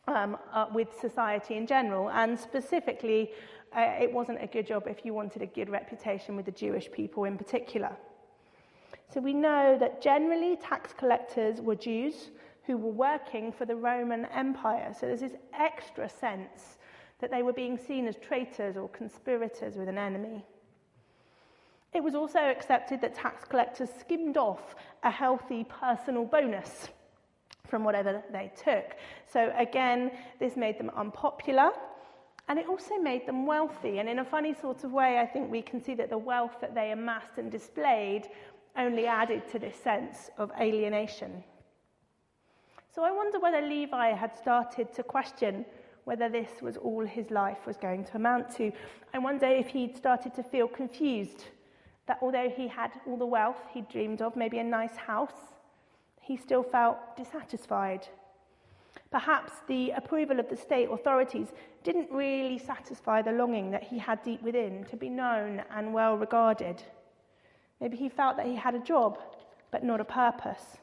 um, 0.06 0.36
uh, 0.52 0.66
with 0.72 0.88
society 1.00 1.54
in 1.56 1.66
general, 1.66 2.10
and 2.10 2.38
specifically, 2.38 3.32
uh, 3.76 3.94
it 4.00 4.12
wasn't 4.12 4.40
a 4.40 4.46
good 4.46 4.66
job 4.68 4.84
if 4.86 5.04
you 5.04 5.14
wanted 5.14 5.42
a 5.42 5.46
good 5.46 5.68
reputation 5.68 6.36
with 6.36 6.44
the 6.46 6.52
Jewish 6.52 6.90
people 6.92 7.24
in 7.24 7.36
particular. 7.36 7.90
So 9.12 9.20
we 9.20 9.32
know 9.32 9.76
that 9.80 10.00
generally 10.00 10.56
tax 10.56 10.92
collectors 10.92 11.60
were 11.60 11.74
Jews 11.74 12.30
who 12.66 12.76
were 12.76 12.90
working 12.90 13.52
for 13.52 13.66
the 13.66 13.76
Roman 13.76 14.24
Empire. 14.26 14.94
So 14.98 15.06
there's 15.06 15.20
this 15.20 15.36
extra 15.58 16.08
sense 16.08 16.78
that 17.20 17.30
they 17.30 17.42
were 17.42 17.52
being 17.52 17.78
seen 17.78 18.06
as 18.06 18.16
traitors 18.16 18.76
or 18.76 18.88
conspirators 18.88 19.76
with 19.76 19.88
an 19.88 19.98
enemy. 19.98 20.44
It 21.92 22.02
was 22.02 22.14
also 22.14 22.40
accepted 22.40 23.00
that 23.02 23.14
tax 23.14 23.44
collectors 23.44 23.88
skimmed 24.00 24.36
off 24.36 24.74
a 25.04 25.10
healthy 25.10 25.64
personal 25.64 26.24
bonus 26.24 26.88
from 27.68 27.84
whatever 27.84 28.22
they 28.32 28.50
took. 28.62 28.96
So 29.26 29.52
again, 29.56 30.10
this 30.40 30.56
made 30.56 30.78
them 30.78 30.90
unpopular. 30.96 31.70
And 32.48 32.58
it 32.58 32.68
also 32.68 32.98
made 32.98 33.26
them 33.26 33.46
wealthy. 33.46 34.00
And 34.00 34.08
in 34.08 34.18
a 34.18 34.24
funny 34.24 34.54
sort 34.60 34.84
of 34.84 34.92
way, 34.92 35.18
I 35.18 35.26
think 35.26 35.50
we 35.50 35.62
can 35.62 35.82
see 35.82 35.94
that 35.94 36.10
the 36.10 36.18
wealth 36.18 36.56
that 36.60 36.74
they 36.74 36.90
amassed 36.90 37.38
and 37.38 37.50
displayed 37.50 38.28
only 38.76 39.06
added 39.06 39.48
to 39.52 39.58
this 39.58 39.76
sense 39.76 40.30
of 40.36 40.50
alienation. 40.60 41.42
So 42.94 43.02
I 43.02 43.10
wonder 43.10 43.40
whether 43.40 43.60
Levi 43.60 44.12
had 44.12 44.36
started 44.36 44.92
to 44.92 45.02
question 45.02 45.66
whether 46.04 46.28
this 46.28 46.62
was 46.62 46.76
all 46.76 47.04
his 47.04 47.28
life 47.32 47.66
was 47.66 47.76
going 47.76 48.04
to 48.04 48.16
amount 48.16 48.54
to. 48.56 48.70
I 49.12 49.18
wonder 49.18 49.46
if 49.46 49.66
he'd 49.66 49.96
started 49.96 50.32
to 50.34 50.44
feel 50.44 50.68
confused 50.68 51.46
that 52.06 52.18
although 52.22 52.48
he 52.48 52.68
had 52.68 52.92
all 53.04 53.16
the 53.16 53.26
wealth 53.26 53.66
he 53.72 53.80
dreamed 53.80 54.22
of, 54.22 54.36
maybe 54.36 54.58
a 54.58 54.64
nice 54.64 54.94
house, 54.94 55.54
he 56.20 56.36
still 56.36 56.62
felt 56.62 57.16
dissatisfied. 57.16 58.06
Perhaps 59.10 59.54
the 59.66 59.90
approval 59.90 60.38
of 60.38 60.48
the 60.48 60.56
state 60.56 60.88
authorities 60.88 61.48
didn't 61.82 62.12
really 62.12 62.58
satisfy 62.58 63.22
the 63.22 63.32
longing 63.32 63.72
that 63.72 63.82
he 63.82 63.98
had 63.98 64.22
deep 64.22 64.40
within 64.40 64.84
to 64.84 64.96
be 64.96 65.08
known 65.08 65.64
and 65.74 65.92
well 65.92 66.16
regarded. 66.16 66.80
Maybe 67.80 67.96
he 67.96 68.08
felt 68.08 68.36
that 68.36 68.46
he 68.46 68.54
had 68.54 68.76
a 68.76 68.78
job, 68.78 69.18
but 69.72 69.82
not 69.82 70.00
a 70.00 70.04
purpose. 70.04 70.78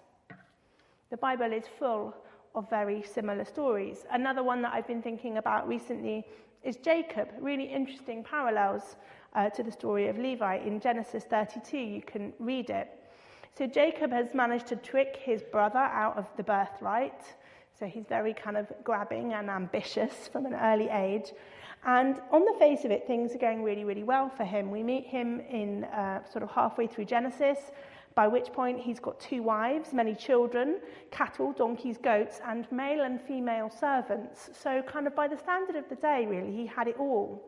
The 1.12 1.18
Bible 1.18 1.52
is 1.52 1.66
full 1.78 2.16
of 2.56 2.70
very 2.70 3.04
similar 3.04 3.44
stories. 3.44 4.06
Another 4.12 4.44
one 4.44 4.62
that 4.62 4.74
I've 4.74 4.88
been 4.88 5.02
thinking 5.02 5.40
about 5.40 5.68
recently 5.68 6.26
is 6.64 6.78
Jacob. 6.78 7.28
Really 7.38 7.66
interesting 7.66 8.24
parallels 8.24 8.96
uh, 9.36 9.50
to 9.50 9.62
the 9.62 9.74
story 9.74 10.08
of 10.08 10.18
Levi. 10.18 10.60
In 10.60 10.80
Genesis 10.80 11.26
32, 11.26 11.78
you 11.78 12.02
can 12.02 12.32
read 12.40 12.70
it. 12.70 12.88
So 13.58 13.68
Jacob 13.68 14.10
has 14.14 14.34
managed 14.34 14.68
to 14.68 14.78
trick 14.78 15.18
his 15.22 15.44
brother 15.44 15.80
out 15.80 16.18
of 16.18 16.28
the 16.38 16.44
birthright. 16.44 17.22
So 17.78 17.88
he's 17.88 18.06
very 18.08 18.34
kind 18.34 18.56
of 18.56 18.72
grabbing 18.86 19.34
and 19.34 19.50
ambitious 19.50 20.14
from 20.32 20.46
an 20.46 20.54
early 20.54 20.88
age. 20.88 21.34
And 21.84 22.22
on 22.32 22.46
the 22.46 22.56
face 22.58 22.86
of 22.86 22.92
it, 22.92 23.06
things 23.06 23.36
are 23.36 23.40
going 23.40 23.64
really, 23.64 23.84
really 23.84 24.04
well 24.04 24.30
for 24.30 24.46
him. 24.46 24.72
We 24.72 24.82
meet 24.82 25.08
him 25.08 25.42
in 25.42 25.84
uh, 25.86 26.24
sort 26.32 26.44
of 26.44 26.52
halfway 26.52 26.88
through 26.88 27.06
Genesis 27.06 27.58
by 28.16 28.28
which 28.28 28.52
point 28.52 28.80
he's 28.80 29.00
got 29.00 29.20
two 29.20 29.42
wives, 29.42 29.94
many 29.94 30.14
children, 30.14 30.80
cattle, 31.12 31.54
donkeys, 31.54 31.98
goats, 31.98 32.42
and 32.46 32.70
male 32.72 33.04
and 33.04 33.22
female 33.22 33.70
servants. 33.70 34.50
So, 34.54 34.82
kind 34.82 35.08
of 35.08 35.16
by 35.16 35.28
the 35.28 35.38
standard 35.38 35.76
of 35.76 35.88
the 35.90 35.96
day, 35.96 36.26
really, 36.28 36.52
he 36.52 36.66
had 36.66 36.88
it 36.88 36.98
all. 37.00 37.42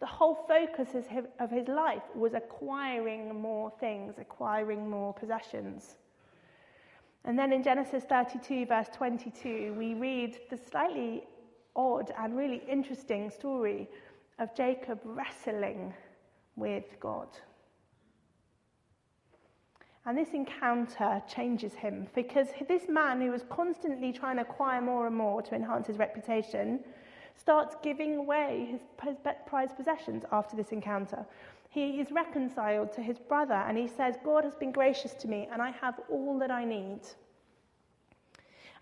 The 0.00 0.06
whole 0.06 0.34
focus 0.48 0.96
of 1.38 1.50
his 1.50 1.68
life 1.68 2.02
was 2.14 2.34
acquiring 2.34 3.40
more 3.40 3.72
things, 3.78 4.14
acquiring 4.18 4.88
more 4.88 5.12
possessions. 5.14 5.96
And 7.24 7.38
then 7.38 7.52
in 7.52 7.62
Genesis 7.62 8.02
32, 8.04 8.66
verse 8.66 8.88
22, 8.92 9.74
we 9.78 9.94
read 9.94 10.38
the 10.50 10.58
slightly 10.70 11.24
odd 11.76 12.12
and 12.18 12.36
really 12.36 12.62
interesting 12.68 13.30
story 13.30 13.88
of 14.40 14.54
Jacob 14.56 14.98
wrestling 15.04 15.94
with 16.56 16.84
God. 16.98 17.28
And 20.04 20.18
this 20.18 20.30
encounter 20.30 21.22
changes 21.28 21.74
him 21.74 22.08
because 22.14 22.48
this 22.66 22.88
man 22.88 23.20
who 23.20 23.30
was 23.30 23.44
constantly 23.48 24.12
trying 24.12 24.36
to 24.36 24.42
acquire 24.42 24.80
more 24.80 25.06
and 25.06 25.16
more 25.16 25.42
to 25.42 25.54
enhance 25.54 25.86
his 25.86 25.96
reputation 25.96 26.80
starts 27.36 27.76
giving 27.82 28.16
away 28.16 28.66
his 28.70 28.80
prized 29.46 29.76
possessions 29.76 30.24
after 30.32 30.56
this 30.56 30.72
encounter. 30.72 31.24
He 31.70 32.00
is 32.00 32.10
reconciled 32.10 32.92
to 32.94 33.00
his 33.00 33.18
brother 33.18 33.54
and 33.54 33.78
he 33.78 33.88
says, 33.88 34.16
God 34.24 34.44
has 34.44 34.56
been 34.56 34.72
gracious 34.72 35.14
to 35.14 35.28
me 35.28 35.48
and 35.52 35.62
I 35.62 35.70
have 35.70 36.00
all 36.10 36.38
that 36.40 36.50
I 36.50 36.64
need. 36.64 37.00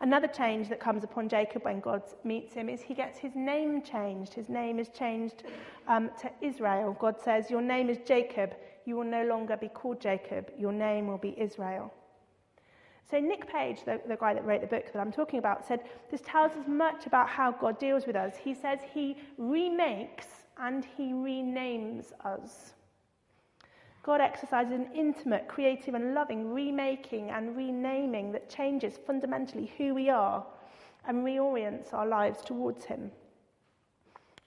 Another 0.00 0.26
change 0.26 0.70
that 0.70 0.80
comes 0.80 1.04
upon 1.04 1.28
Jacob 1.28 1.64
when 1.64 1.80
God 1.80 2.02
meets 2.24 2.54
him 2.54 2.70
is 2.70 2.80
he 2.80 2.94
gets 2.94 3.18
his 3.18 3.34
name 3.34 3.82
changed. 3.82 4.32
His 4.32 4.48
name 4.48 4.78
is 4.78 4.88
changed 4.88 5.42
um, 5.86 6.10
to 6.22 6.30
Israel. 6.40 6.96
God 6.98 7.20
says, 7.22 7.50
Your 7.50 7.60
name 7.60 7.90
is 7.90 7.98
Jacob 8.06 8.54
you 8.84 8.96
will 8.96 9.04
no 9.04 9.24
longer 9.24 9.56
be 9.56 9.68
called 9.68 10.00
Jacob, 10.00 10.50
your 10.58 10.72
name 10.72 11.06
will 11.06 11.18
be 11.18 11.34
Israel. 11.40 11.92
So, 13.10 13.18
Nick 13.18 13.50
Page, 13.50 13.78
the, 13.84 14.00
the, 14.06 14.16
guy 14.16 14.34
that 14.34 14.44
wrote 14.44 14.60
the 14.60 14.68
book 14.68 14.84
that 14.92 15.00
I'm 15.00 15.10
talking 15.10 15.40
about, 15.40 15.66
said 15.66 15.80
this 16.10 16.20
tells 16.24 16.52
us 16.52 16.64
much 16.68 17.06
about 17.06 17.28
how 17.28 17.50
God 17.50 17.78
deals 17.78 18.06
with 18.06 18.14
us. 18.14 18.34
He 18.36 18.54
says 18.54 18.78
he 18.94 19.16
remakes 19.36 20.26
and 20.58 20.86
he 20.96 21.12
renames 21.12 22.12
us. 22.24 22.74
God 24.02 24.20
exercises 24.20 24.72
an 24.72 24.88
intimate, 24.94 25.46
creative, 25.48 25.94
and 25.94 26.14
loving 26.14 26.52
remaking 26.52 27.30
and 27.30 27.56
renaming 27.56 28.32
that 28.32 28.48
changes 28.48 28.94
fundamentally 29.06 29.72
who 29.76 29.94
we 29.94 30.08
are 30.08 30.44
and 31.06 31.24
reorients 31.24 31.92
our 31.92 32.06
lives 32.06 32.42
towards 32.42 32.84
Him. 32.84 33.10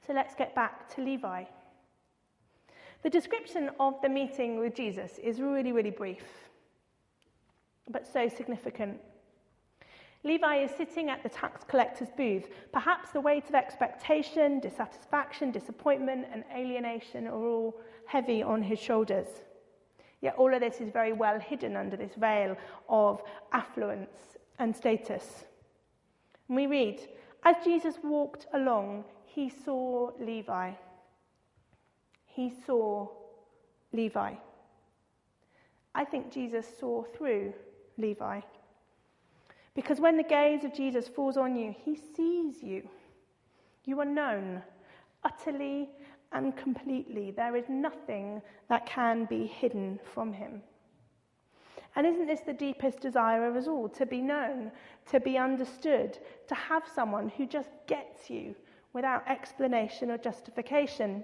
So 0.05 0.13
let's 0.13 0.35
get 0.35 0.55
back 0.55 0.93
to 0.95 1.01
Levi. 1.01 1.43
The 3.03 3.09
description 3.09 3.69
of 3.81 4.01
the 4.01 4.07
meeting 4.07 4.59
with 4.59 4.75
Jesus 4.75 5.19
is 5.21 5.41
really, 5.41 5.73
really 5.73 5.91
brief, 5.91 6.23
but 7.89 8.07
so 8.11 8.29
significant. 8.29 8.99
Levi 10.23 10.63
is 10.63 10.71
sitting 10.77 11.09
at 11.09 11.21
the 11.21 11.27
tax 11.27 11.65
collector's 11.65 12.07
booth. 12.15 12.47
Perhaps 12.71 13.11
the 13.11 13.19
weight 13.19 13.49
of 13.49 13.55
expectation, 13.55 14.61
dissatisfaction, 14.61 15.51
disappointment, 15.51 16.25
and 16.31 16.45
alienation 16.55 17.27
are 17.27 17.45
all 17.45 17.75
heavy 18.05 18.41
on 18.41 18.63
his 18.63 18.79
shoulders. 18.79 19.27
Yet 20.21 20.35
all 20.37 20.53
of 20.53 20.61
this 20.61 20.79
is 20.79 20.89
very 20.89 21.11
well 21.11 21.37
hidden 21.41 21.75
under 21.75 21.97
this 21.97 22.15
veil 22.15 22.55
of 22.87 23.21
affluence 23.51 24.37
and 24.59 24.73
status. 24.73 25.43
And 26.47 26.55
we 26.55 26.67
read, 26.67 27.01
as 27.43 27.57
Jesus 27.65 27.95
walked 28.01 28.47
along, 28.53 29.03
he 29.25 29.49
saw 29.49 30.11
Levi. 30.21 30.71
He 32.33 32.51
saw 32.65 33.07
Levi. 33.91 34.33
I 35.95 36.05
think 36.05 36.31
Jesus 36.31 36.65
saw 36.79 37.03
through 37.03 37.53
Levi. 37.97 38.41
Because 39.75 39.99
when 39.99 40.17
the 40.17 40.23
gaze 40.23 40.63
of 40.63 40.73
Jesus 40.73 41.07
falls 41.07 41.37
on 41.37 41.55
you, 41.55 41.75
he 41.83 41.95
sees 41.95 42.61
you. 42.61 42.87
You 43.85 43.99
are 43.99 44.05
known 44.05 44.61
utterly 45.23 45.89
and 46.31 46.55
completely. 46.57 47.31
There 47.31 47.55
is 47.55 47.69
nothing 47.69 48.41
that 48.69 48.85
can 48.85 49.25
be 49.25 49.45
hidden 49.45 49.99
from 50.13 50.33
him. 50.33 50.61
And 51.95 52.07
isn't 52.07 52.25
this 52.25 52.41
the 52.41 52.53
deepest 52.53 52.99
desire 52.99 53.47
of 53.47 53.55
us 53.55 53.67
all? 53.67 53.87
To 53.89 54.05
be 54.05 54.21
known, 54.21 54.71
to 55.11 55.19
be 55.19 55.37
understood, 55.37 56.17
to 56.47 56.55
have 56.55 56.83
someone 56.93 57.29
who 57.29 57.45
just 57.45 57.69
gets 57.85 58.29
you 58.29 58.55
without 58.93 59.27
explanation 59.27 60.09
or 60.09 60.17
justification. 60.17 61.23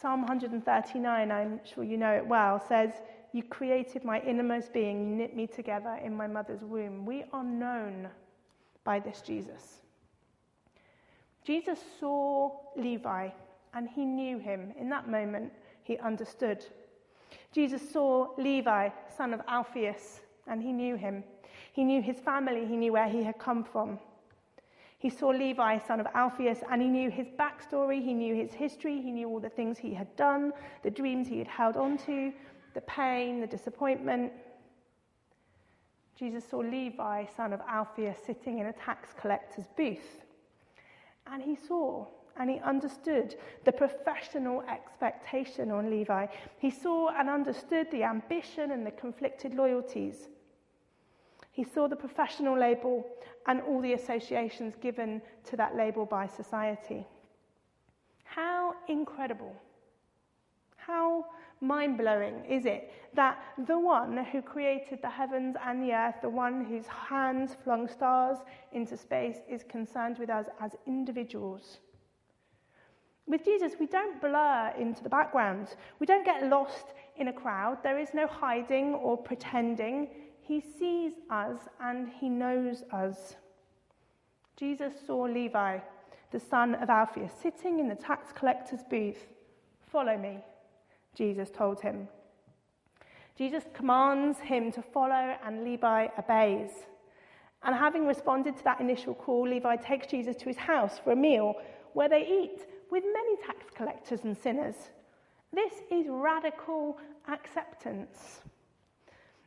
Psalm 0.00 0.20
139, 0.22 1.32
I'm 1.32 1.60
sure 1.64 1.82
you 1.82 1.96
know 1.96 2.12
it 2.12 2.26
well, 2.26 2.60
says, 2.60 2.90
You 3.32 3.42
created 3.42 4.04
my 4.04 4.20
innermost 4.20 4.72
being, 4.72 5.00
you 5.00 5.16
knit 5.16 5.34
me 5.34 5.46
together 5.46 5.98
in 6.04 6.14
my 6.14 6.26
mother's 6.26 6.62
womb. 6.62 7.06
We 7.06 7.24
are 7.32 7.44
known 7.44 8.08
by 8.84 9.00
this 9.00 9.22
Jesus. 9.22 9.80
Jesus 11.44 11.78
saw 11.98 12.50
Levi 12.76 13.30
and 13.72 13.88
he 13.88 14.04
knew 14.04 14.38
him. 14.38 14.74
In 14.78 14.88
that 14.90 15.08
moment, 15.08 15.52
he 15.82 15.96
understood. 15.98 16.64
Jesus 17.52 17.88
saw 17.90 18.34
Levi, 18.36 18.90
son 19.16 19.32
of 19.32 19.40
Alphaeus, 19.48 20.20
and 20.46 20.62
he 20.62 20.72
knew 20.72 20.96
him. 20.96 21.24
He 21.72 21.84
knew 21.84 22.02
his 22.02 22.18
family, 22.18 22.66
he 22.66 22.76
knew 22.76 22.92
where 22.92 23.08
he 23.08 23.22
had 23.22 23.38
come 23.38 23.64
from. 23.64 23.98
He 24.98 25.10
saw 25.10 25.28
Levi, 25.28 25.78
son 25.78 26.00
of 26.00 26.06
Alphaeus, 26.14 26.60
and 26.70 26.80
he 26.80 26.88
knew 26.88 27.10
his 27.10 27.26
backstory, 27.38 28.02
he 28.02 28.14
knew 28.14 28.34
his 28.34 28.52
history, 28.52 29.00
he 29.00 29.12
knew 29.12 29.28
all 29.28 29.40
the 29.40 29.50
things 29.50 29.78
he 29.78 29.92
had 29.92 30.14
done, 30.16 30.52
the 30.82 30.90
dreams 30.90 31.28
he 31.28 31.38
had 31.38 31.48
held 31.48 31.76
on 31.76 31.98
to, 31.98 32.32
the 32.74 32.80
pain, 32.82 33.40
the 33.40 33.46
disappointment. 33.46 34.32
Jesus 36.18 36.44
saw 36.48 36.58
Levi, 36.58 37.26
son 37.36 37.52
of 37.52 37.60
Alphaeus, 37.68 38.16
sitting 38.24 38.58
in 38.58 38.66
a 38.66 38.72
tax 38.72 39.10
collector's 39.20 39.66
booth. 39.76 40.22
And 41.26 41.42
he 41.42 41.56
saw 41.56 42.06
and 42.38 42.50
he 42.50 42.58
understood 42.60 43.34
the 43.64 43.72
professional 43.72 44.62
expectation 44.62 45.70
on 45.70 45.90
Levi. 45.90 46.26
He 46.58 46.70
saw 46.70 47.08
and 47.08 47.28
understood 47.28 47.90
the 47.90 48.04
ambition 48.04 48.72
and 48.72 48.86
the 48.86 48.90
conflicted 48.90 49.54
loyalties. 49.54 50.28
He 51.56 51.64
saw 51.64 51.88
the 51.88 51.96
professional 51.96 52.58
label 52.58 53.06
and 53.46 53.62
all 53.62 53.80
the 53.80 53.94
associations 53.94 54.74
given 54.78 55.22
to 55.44 55.56
that 55.56 55.74
label 55.74 56.04
by 56.04 56.26
society. 56.26 57.06
How 58.24 58.74
incredible, 58.88 59.56
how 60.76 61.24
mind 61.62 61.96
blowing 61.96 62.44
is 62.44 62.66
it 62.66 62.92
that 63.14 63.38
the 63.66 63.78
one 63.78 64.18
who 64.30 64.42
created 64.42 64.98
the 65.00 65.08
heavens 65.08 65.56
and 65.64 65.82
the 65.82 65.94
earth, 65.94 66.16
the 66.20 66.28
one 66.28 66.62
whose 66.62 66.86
hands 66.88 67.56
flung 67.64 67.88
stars 67.88 68.36
into 68.72 68.94
space, 68.94 69.38
is 69.48 69.64
concerned 69.64 70.18
with 70.18 70.28
us 70.28 70.48
as 70.60 70.72
individuals? 70.86 71.78
With 73.26 73.46
Jesus, 73.46 73.72
we 73.80 73.86
don't 73.86 74.20
blur 74.20 74.74
into 74.78 75.02
the 75.02 75.08
background. 75.08 75.68
We 76.00 76.06
don't 76.06 76.26
get 76.26 76.50
lost 76.50 76.92
in 77.16 77.28
a 77.28 77.32
crowd. 77.32 77.78
There 77.82 77.98
is 77.98 78.10
no 78.12 78.26
hiding 78.26 78.92
or 78.92 79.16
pretending. 79.16 80.10
He 80.46 80.60
sees 80.60 81.12
us 81.28 81.58
and 81.80 82.08
he 82.08 82.28
knows 82.28 82.84
us. 82.92 83.34
Jesus 84.56 84.92
saw 85.06 85.22
Levi, 85.22 85.78
the 86.30 86.38
son 86.38 86.76
of 86.76 86.88
Alphaeus, 86.88 87.32
sitting 87.42 87.80
in 87.80 87.88
the 87.88 87.96
tax 87.96 88.32
collector's 88.32 88.84
booth. 88.88 89.26
Follow 89.90 90.16
me, 90.16 90.38
Jesus 91.14 91.50
told 91.50 91.80
him. 91.80 92.08
Jesus 93.36 93.64
commands 93.74 94.38
him 94.38 94.70
to 94.72 94.82
follow, 94.82 95.36
and 95.44 95.64
Levi 95.64 96.08
obeys. 96.16 96.70
And 97.64 97.74
having 97.74 98.06
responded 98.06 98.56
to 98.56 98.64
that 98.64 98.80
initial 98.80 99.14
call, 99.14 99.48
Levi 99.48 99.76
takes 99.76 100.06
Jesus 100.06 100.36
to 100.36 100.44
his 100.44 100.56
house 100.56 100.98
for 101.02 101.12
a 101.12 101.16
meal 101.16 101.54
where 101.92 102.08
they 102.08 102.22
eat 102.22 102.66
with 102.90 103.02
many 103.12 103.36
tax 103.44 103.66
collectors 103.74 104.20
and 104.22 104.36
sinners. 104.36 104.76
This 105.52 105.72
is 105.90 106.06
radical 106.08 106.98
acceptance. 107.28 108.42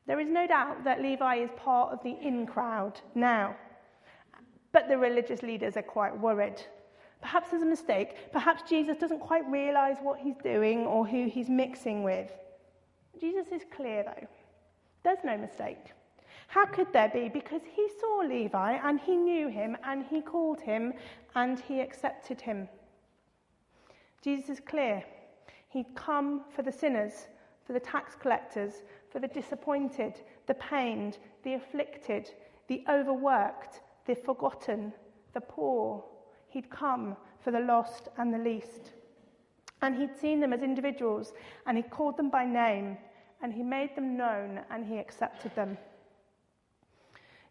There 0.09 0.19
is 0.19 0.27
no 0.27 0.47
doubt 0.47 0.83
that 0.85 1.03
Levi 1.03 1.35
is 1.35 1.51
part 1.55 1.93
of 1.93 2.01
the 2.01 2.17
in 2.19 2.47
crowd 2.47 2.99
now, 3.13 3.55
but 4.71 4.87
the 4.87 4.97
religious 4.97 5.43
leaders 5.43 5.77
are 5.77 5.83
quite 5.83 6.19
worried. 6.19 6.59
Perhaps 7.21 7.51
there's 7.51 7.61
a 7.61 7.67
mistake. 7.67 8.31
Perhaps 8.31 8.67
Jesus 8.67 8.97
doesn't 8.97 9.19
quite 9.19 9.47
realize 9.47 9.97
what 10.01 10.19
he's 10.19 10.37
doing 10.43 10.79
or 10.87 11.05
who 11.05 11.29
he's 11.29 11.47
mixing 11.47 12.01
with. 12.01 12.31
Jesus 13.21 13.49
is 13.51 13.61
clear, 13.69 14.01
though. 14.03 14.27
There's 15.03 15.23
no 15.23 15.37
mistake. 15.37 15.91
How 16.47 16.65
could 16.65 16.91
there 16.91 17.09
be? 17.09 17.29
Because 17.29 17.61
he 17.71 17.87
saw 17.99 18.23
Levi 18.27 18.79
and 18.83 18.99
he 18.99 19.15
knew 19.15 19.47
him 19.47 19.77
and 19.83 20.03
he 20.03 20.21
called 20.21 20.59
him 20.59 20.91
and 21.35 21.59
he 21.59 21.81
accepted 21.81 22.41
him. 22.41 22.67
Jesus 24.23 24.49
is 24.49 24.59
clear. 24.59 25.03
He'd 25.67 25.93
come 25.93 26.45
for 26.49 26.63
the 26.63 26.71
sinners, 26.71 27.27
for 27.63 27.73
the 27.73 27.79
tax 27.79 28.15
collectors, 28.19 28.81
for 29.11 29.19
the 29.19 29.27
disappointed, 29.27 30.21
the 30.47 30.53
pained, 30.55 31.17
the 31.43 31.53
afflicted, 31.53 32.31
the 32.67 32.83
overworked, 32.89 33.81
the 34.05 34.15
forgotten, 34.15 34.93
the 35.33 35.41
poor. 35.41 36.03
He'd 36.49 36.69
come 36.69 37.15
for 37.43 37.51
the 37.51 37.59
lost 37.59 38.09
and 38.17 38.33
the 38.33 38.37
least. 38.37 38.91
And 39.81 39.95
he'd 39.95 40.17
seen 40.19 40.39
them 40.39 40.53
as 40.53 40.61
individuals, 40.61 41.33
and 41.65 41.77
he 41.77 41.83
called 41.83 42.17
them 42.17 42.29
by 42.29 42.45
name, 42.45 42.97
and 43.41 43.53
he 43.53 43.63
made 43.63 43.95
them 43.95 44.17
known, 44.17 44.59
and 44.69 44.85
he 44.85 44.97
accepted 44.97 45.55
them. 45.55 45.77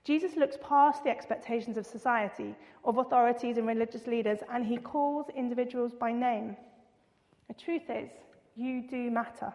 Jesus 0.05 0.37
looks 0.37 0.57
past 0.63 1.05
the 1.05 1.11
expectations 1.11 1.77
of 1.77 1.87
society, 1.87 2.55
of 2.85 2.99
authorities 2.99 3.59
and 3.59 3.67
religious 3.67 4.07
leaders, 4.07 4.39
and 4.53 4.65
he 4.65 4.77
calls 4.77 5.27
individuals 5.37 5.93
by 5.93 6.13
name. 6.13 6.57
The 7.49 7.55
truth 7.55 7.91
is, 7.91 8.11
you 8.57 8.83
do 8.89 9.11
matter. 9.11 9.53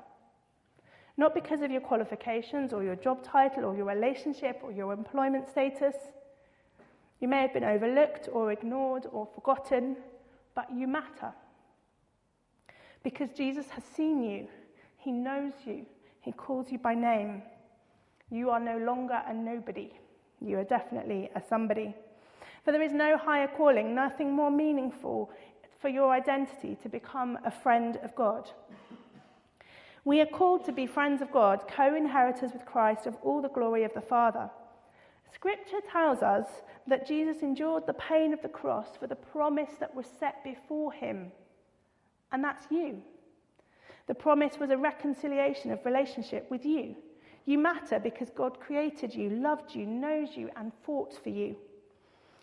Not 1.16 1.36
because 1.36 1.62
of 1.62 1.72
your 1.72 1.82
qualifications 1.82 2.74
or 2.74 2.84
your 2.84 2.96
job 2.96 3.24
title 3.24 3.66
or 3.66 3.76
your 3.76 3.86
relationship 3.86 4.62
or 4.64 4.72
your 4.72 4.94
employment 4.94 5.48
status. 5.48 5.96
You 7.20 7.28
may 7.28 7.42
have 7.42 7.54
been 7.54 7.64
overlooked 7.64 8.30
or 8.32 8.52
ignored 8.52 9.06
or 9.12 9.28
forgotten, 9.36 9.98
but 10.56 10.68
you 10.76 10.88
matter. 10.88 11.32
Because 13.04 13.30
Jesus 13.32 13.70
has 13.70 13.84
seen 13.84 14.24
you, 14.24 14.48
He 14.98 15.12
knows 15.12 15.54
you, 15.66 15.86
He 16.22 16.32
calls 16.32 16.72
you 16.72 16.80
by 16.80 16.96
name. 16.96 17.44
You 18.32 18.50
are 18.50 18.60
no 18.60 18.78
longer 18.78 19.22
a 19.28 19.34
nobody. 19.34 19.92
You 20.42 20.58
are 20.60 20.64
definitely 20.64 21.30
a 21.36 21.42
somebody. 21.48 21.94
For 22.66 22.72
there 22.72 22.82
is 22.82 22.94
no 22.94 23.18
higher 23.18 23.48
calling, 23.48 23.94
nothing 23.94 24.32
more 24.32 24.50
meaningful 24.50 25.30
for 25.80 25.90
your 25.90 26.12
identity 26.12 26.78
to 26.82 26.90
become 26.90 27.38
a 27.46 27.52
friend 27.52 28.00
of 28.04 28.16
God. 28.16 28.50
We 30.06 30.20
are 30.20 30.26
called 30.26 30.66
to 30.66 30.74
be 30.74 30.86
friends 30.86 31.22
of 31.22 31.32
God, 31.32 31.64
co 31.68 31.96
inheritors 31.96 32.52
with 32.52 32.66
Christ 32.66 33.06
of 33.06 33.16
all 33.22 33.42
the 33.42 33.50
glory 33.50 33.84
of 33.84 33.94
the 33.94 34.02
Father. 34.02 34.50
Scripture 35.34 35.80
tells 35.92 36.22
us 36.22 36.46
that 36.88 37.08
Jesus 37.08 37.42
endured 37.42 37.88
the 37.88 37.94
pain 37.94 38.34
of 38.34 38.42
the 38.42 38.50
cross 38.50 38.90
for 39.00 39.08
the 39.08 39.16
promise 39.16 39.72
that 39.80 39.96
was 39.96 40.06
set 40.20 40.44
before 40.44 40.92
him, 40.92 41.32
and 42.32 42.44
that's 42.44 42.66
you. 42.70 43.02
The 44.08 44.14
promise 44.14 44.60
was 44.60 44.70
a 44.70 44.78
reconciliation 44.78 45.72
of 45.72 45.86
relationship 45.86 46.52
with 46.52 46.66
you. 46.66 46.96
You 47.46 47.58
matter 47.58 48.00
because 48.00 48.30
God 48.30 48.60
created 48.60 49.14
you, 49.14 49.30
loved 49.30 49.74
you, 49.74 49.86
knows 49.86 50.30
you, 50.36 50.50
and 50.58 50.72
fought 50.86 51.14
for 51.24 51.30
you. 51.30 51.56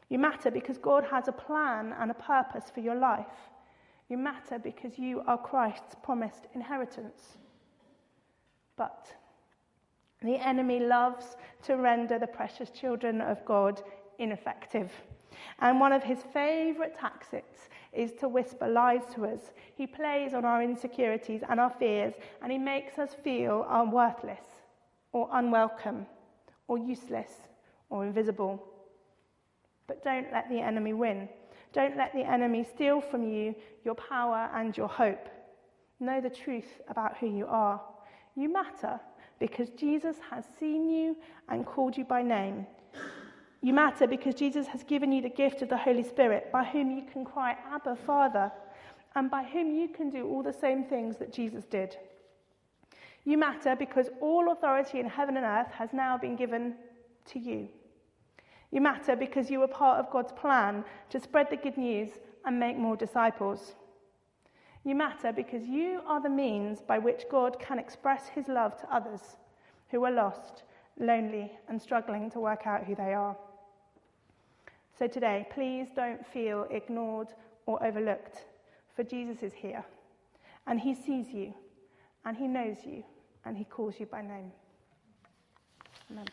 You 0.08 0.18
matter 0.18 0.50
because 0.50 0.78
God 0.78 1.04
has 1.10 1.28
a 1.28 1.32
plan 1.32 1.94
and 1.98 2.10
a 2.10 2.14
purpose 2.14 2.70
for 2.72 2.80
your 2.80 2.96
life. 2.96 3.50
You 4.08 4.18
matter 4.18 4.58
because 4.58 4.98
you 4.98 5.22
are 5.26 5.38
Christ's 5.38 5.94
promised 6.02 6.46
inheritance. 6.54 7.36
But 8.76 9.08
the 10.22 10.36
enemy 10.36 10.80
loves 10.80 11.36
to 11.64 11.76
render 11.76 12.18
the 12.18 12.26
precious 12.26 12.70
children 12.70 13.20
of 13.20 13.44
God 13.44 13.82
ineffective. 14.18 14.90
And 15.60 15.80
one 15.80 15.92
of 15.92 16.02
his 16.02 16.18
favourite 16.32 16.98
tactics 16.98 17.68
is 17.92 18.12
to 18.20 18.28
whisper 18.28 18.68
lies 18.68 19.02
to 19.14 19.26
us. 19.26 19.52
He 19.74 19.86
plays 19.86 20.34
on 20.34 20.44
our 20.44 20.62
insecurities 20.62 21.42
and 21.48 21.58
our 21.58 21.70
fears, 21.70 22.14
and 22.42 22.52
he 22.52 22.58
makes 22.58 22.98
us 22.98 23.14
feel 23.24 23.66
unworthless 23.68 24.42
or 25.12 25.28
unwelcome 25.32 26.06
or 26.68 26.78
useless 26.78 27.30
or 27.88 28.04
invisible. 28.04 28.62
But 29.86 30.04
don't 30.04 30.30
let 30.32 30.48
the 30.48 30.60
enemy 30.60 30.92
win. 30.92 31.28
Don't 31.72 31.96
let 31.96 32.12
the 32.12 32.28
enemy 32.28 32.64
steal 32.64 33.00
from 33.00 33.28
you 33.28 33.54
your 33.84 33.94
power 33.94 34.50
and 34.54 34.76
your 34.76 34.88
hope. 34.88 35.28
Know 35.98 36.20
the 36.20 36.30
truth 36.30 36.80
about 36.88 37.16
who 37.18 37.26
you 37.26 37.46
are. 37.46 37.80
You 38.40 38.50
matter 38.50 38.98
because 39.38 39.68
Jesus 39.68 40.16
has 40.30 40.44
seen 40.58 40.88
you 40.88 41.14
and 41.50 41.66
called 41.66 41.98
you 41.98 42.06
by 42.06 42.22
name. 42.22 42.66
You 43.60 43.74
matter 43.74 44.06
because 44.06 44.34
Jesus 44.34 44.66
has 44.68 44.82
given 44.82 45.12
you 45.12 45.20
the 45.20 45.28
gift 45.28 45.60
of 45.60 45.68
the 45.68 45.76
Holy 45.76 46.02
Spirit, 46.02 46.50
by 46.50 46.64
whom 46.64 46.90
you 46.90 47.02
can 47.02 47.22
cry, 47.22 47.54
Abba, 47.70 47.96
Father, 48.06 48.50
and 49.14 49.30
by 49.30 49.42
whom 49.42 49.74
you 49.74 49.88
can 49.88 50.08
do 50.08 50.26
all 50.26 50.42
the 50.42 50.54
same 50.54 50.84
things 50.84 51.18
that 51.18 51.34
Jesus 51.34 51.66
did. 51.66 51.98
You 53.26 53.36
matter 53.36 53.76
because 53.76 54.08
all 54.22 54.50
authority 54.50 55.00
in 55.00 55.06
heaven 55.06 55.36
and 55.36 55.44
earth 55.44 55.70
has 55.72 55.92
now 55.92 56.16
been 56.16 56.34
given 56.34 56.76
to 57.26 57.38
you. 57.38 57.68
You 58.70 58.80
matter 58.80 59.16
because 59.16 59.50
you 59.50 59.60
are 59.62 59.68
part 59.68 60.00
of 60.00 60.10
God's 60.10 60.32
plan 60.32 60.82
to 61.10 61.20
spread 61.20 61.50
the 61.50 61.56
good 61.56 61.76
news 61.76 62.08
and 62.46 62.58
make 62.58 62.78
more 62.78 62.96
disciples. 62.96 63.74
You 64.84 64.94
matter 64.94 65.32
because 65.32 65.64
you 65.64 66.00
are 66.06 66.22
the 66.22 66.30
means 66.30 66.80
by 66.80 66.98
which 66.98 67.24
God 67.30 67.58
can 67.58 67.78
express 67.78 68.28
his 68.28 68.48
love 68.48 68.80
to 68.80 68.94
others 68.94 69.36
who 69.90 70.04
are 70.04 70.10
lost, 70.10 70.62
lonely, 70.98 71.52
and 71.68 71.80
struggling 71.80 72.30
to 72.30 72.40
work 72.40 72.66
out 72.66 72.84
who 72.84 72.94
they 72.94 73.12
are. 73.12 73.36
So 74.98 75.06
today, 75.06 75.46
please 75.50 75.88
don't 75.94 76.26
feel 76.26 76.66
ignored 76.70 77.28
or 77.66 77.84
overlooked, 77.84 78.44
for 78.94 79.02
Jesus 79.02 79.42
is 79.42 79.52
here, 79.52 79.84
and 80.66 80.80
he 80.80 80.94
sees 80.94 81.30
you, 81.32 81.54
and 82.24 82.36
he 82.36 82.46
knows 82.46 82.76
you, 82.84 83.02
and 83.44 83.56
he 83.56 83.64
calls 83.64 83.98
you 83.98 84.06
by 84.06 84.22
name. 84.22 84.52
Amen. 86.10 86.26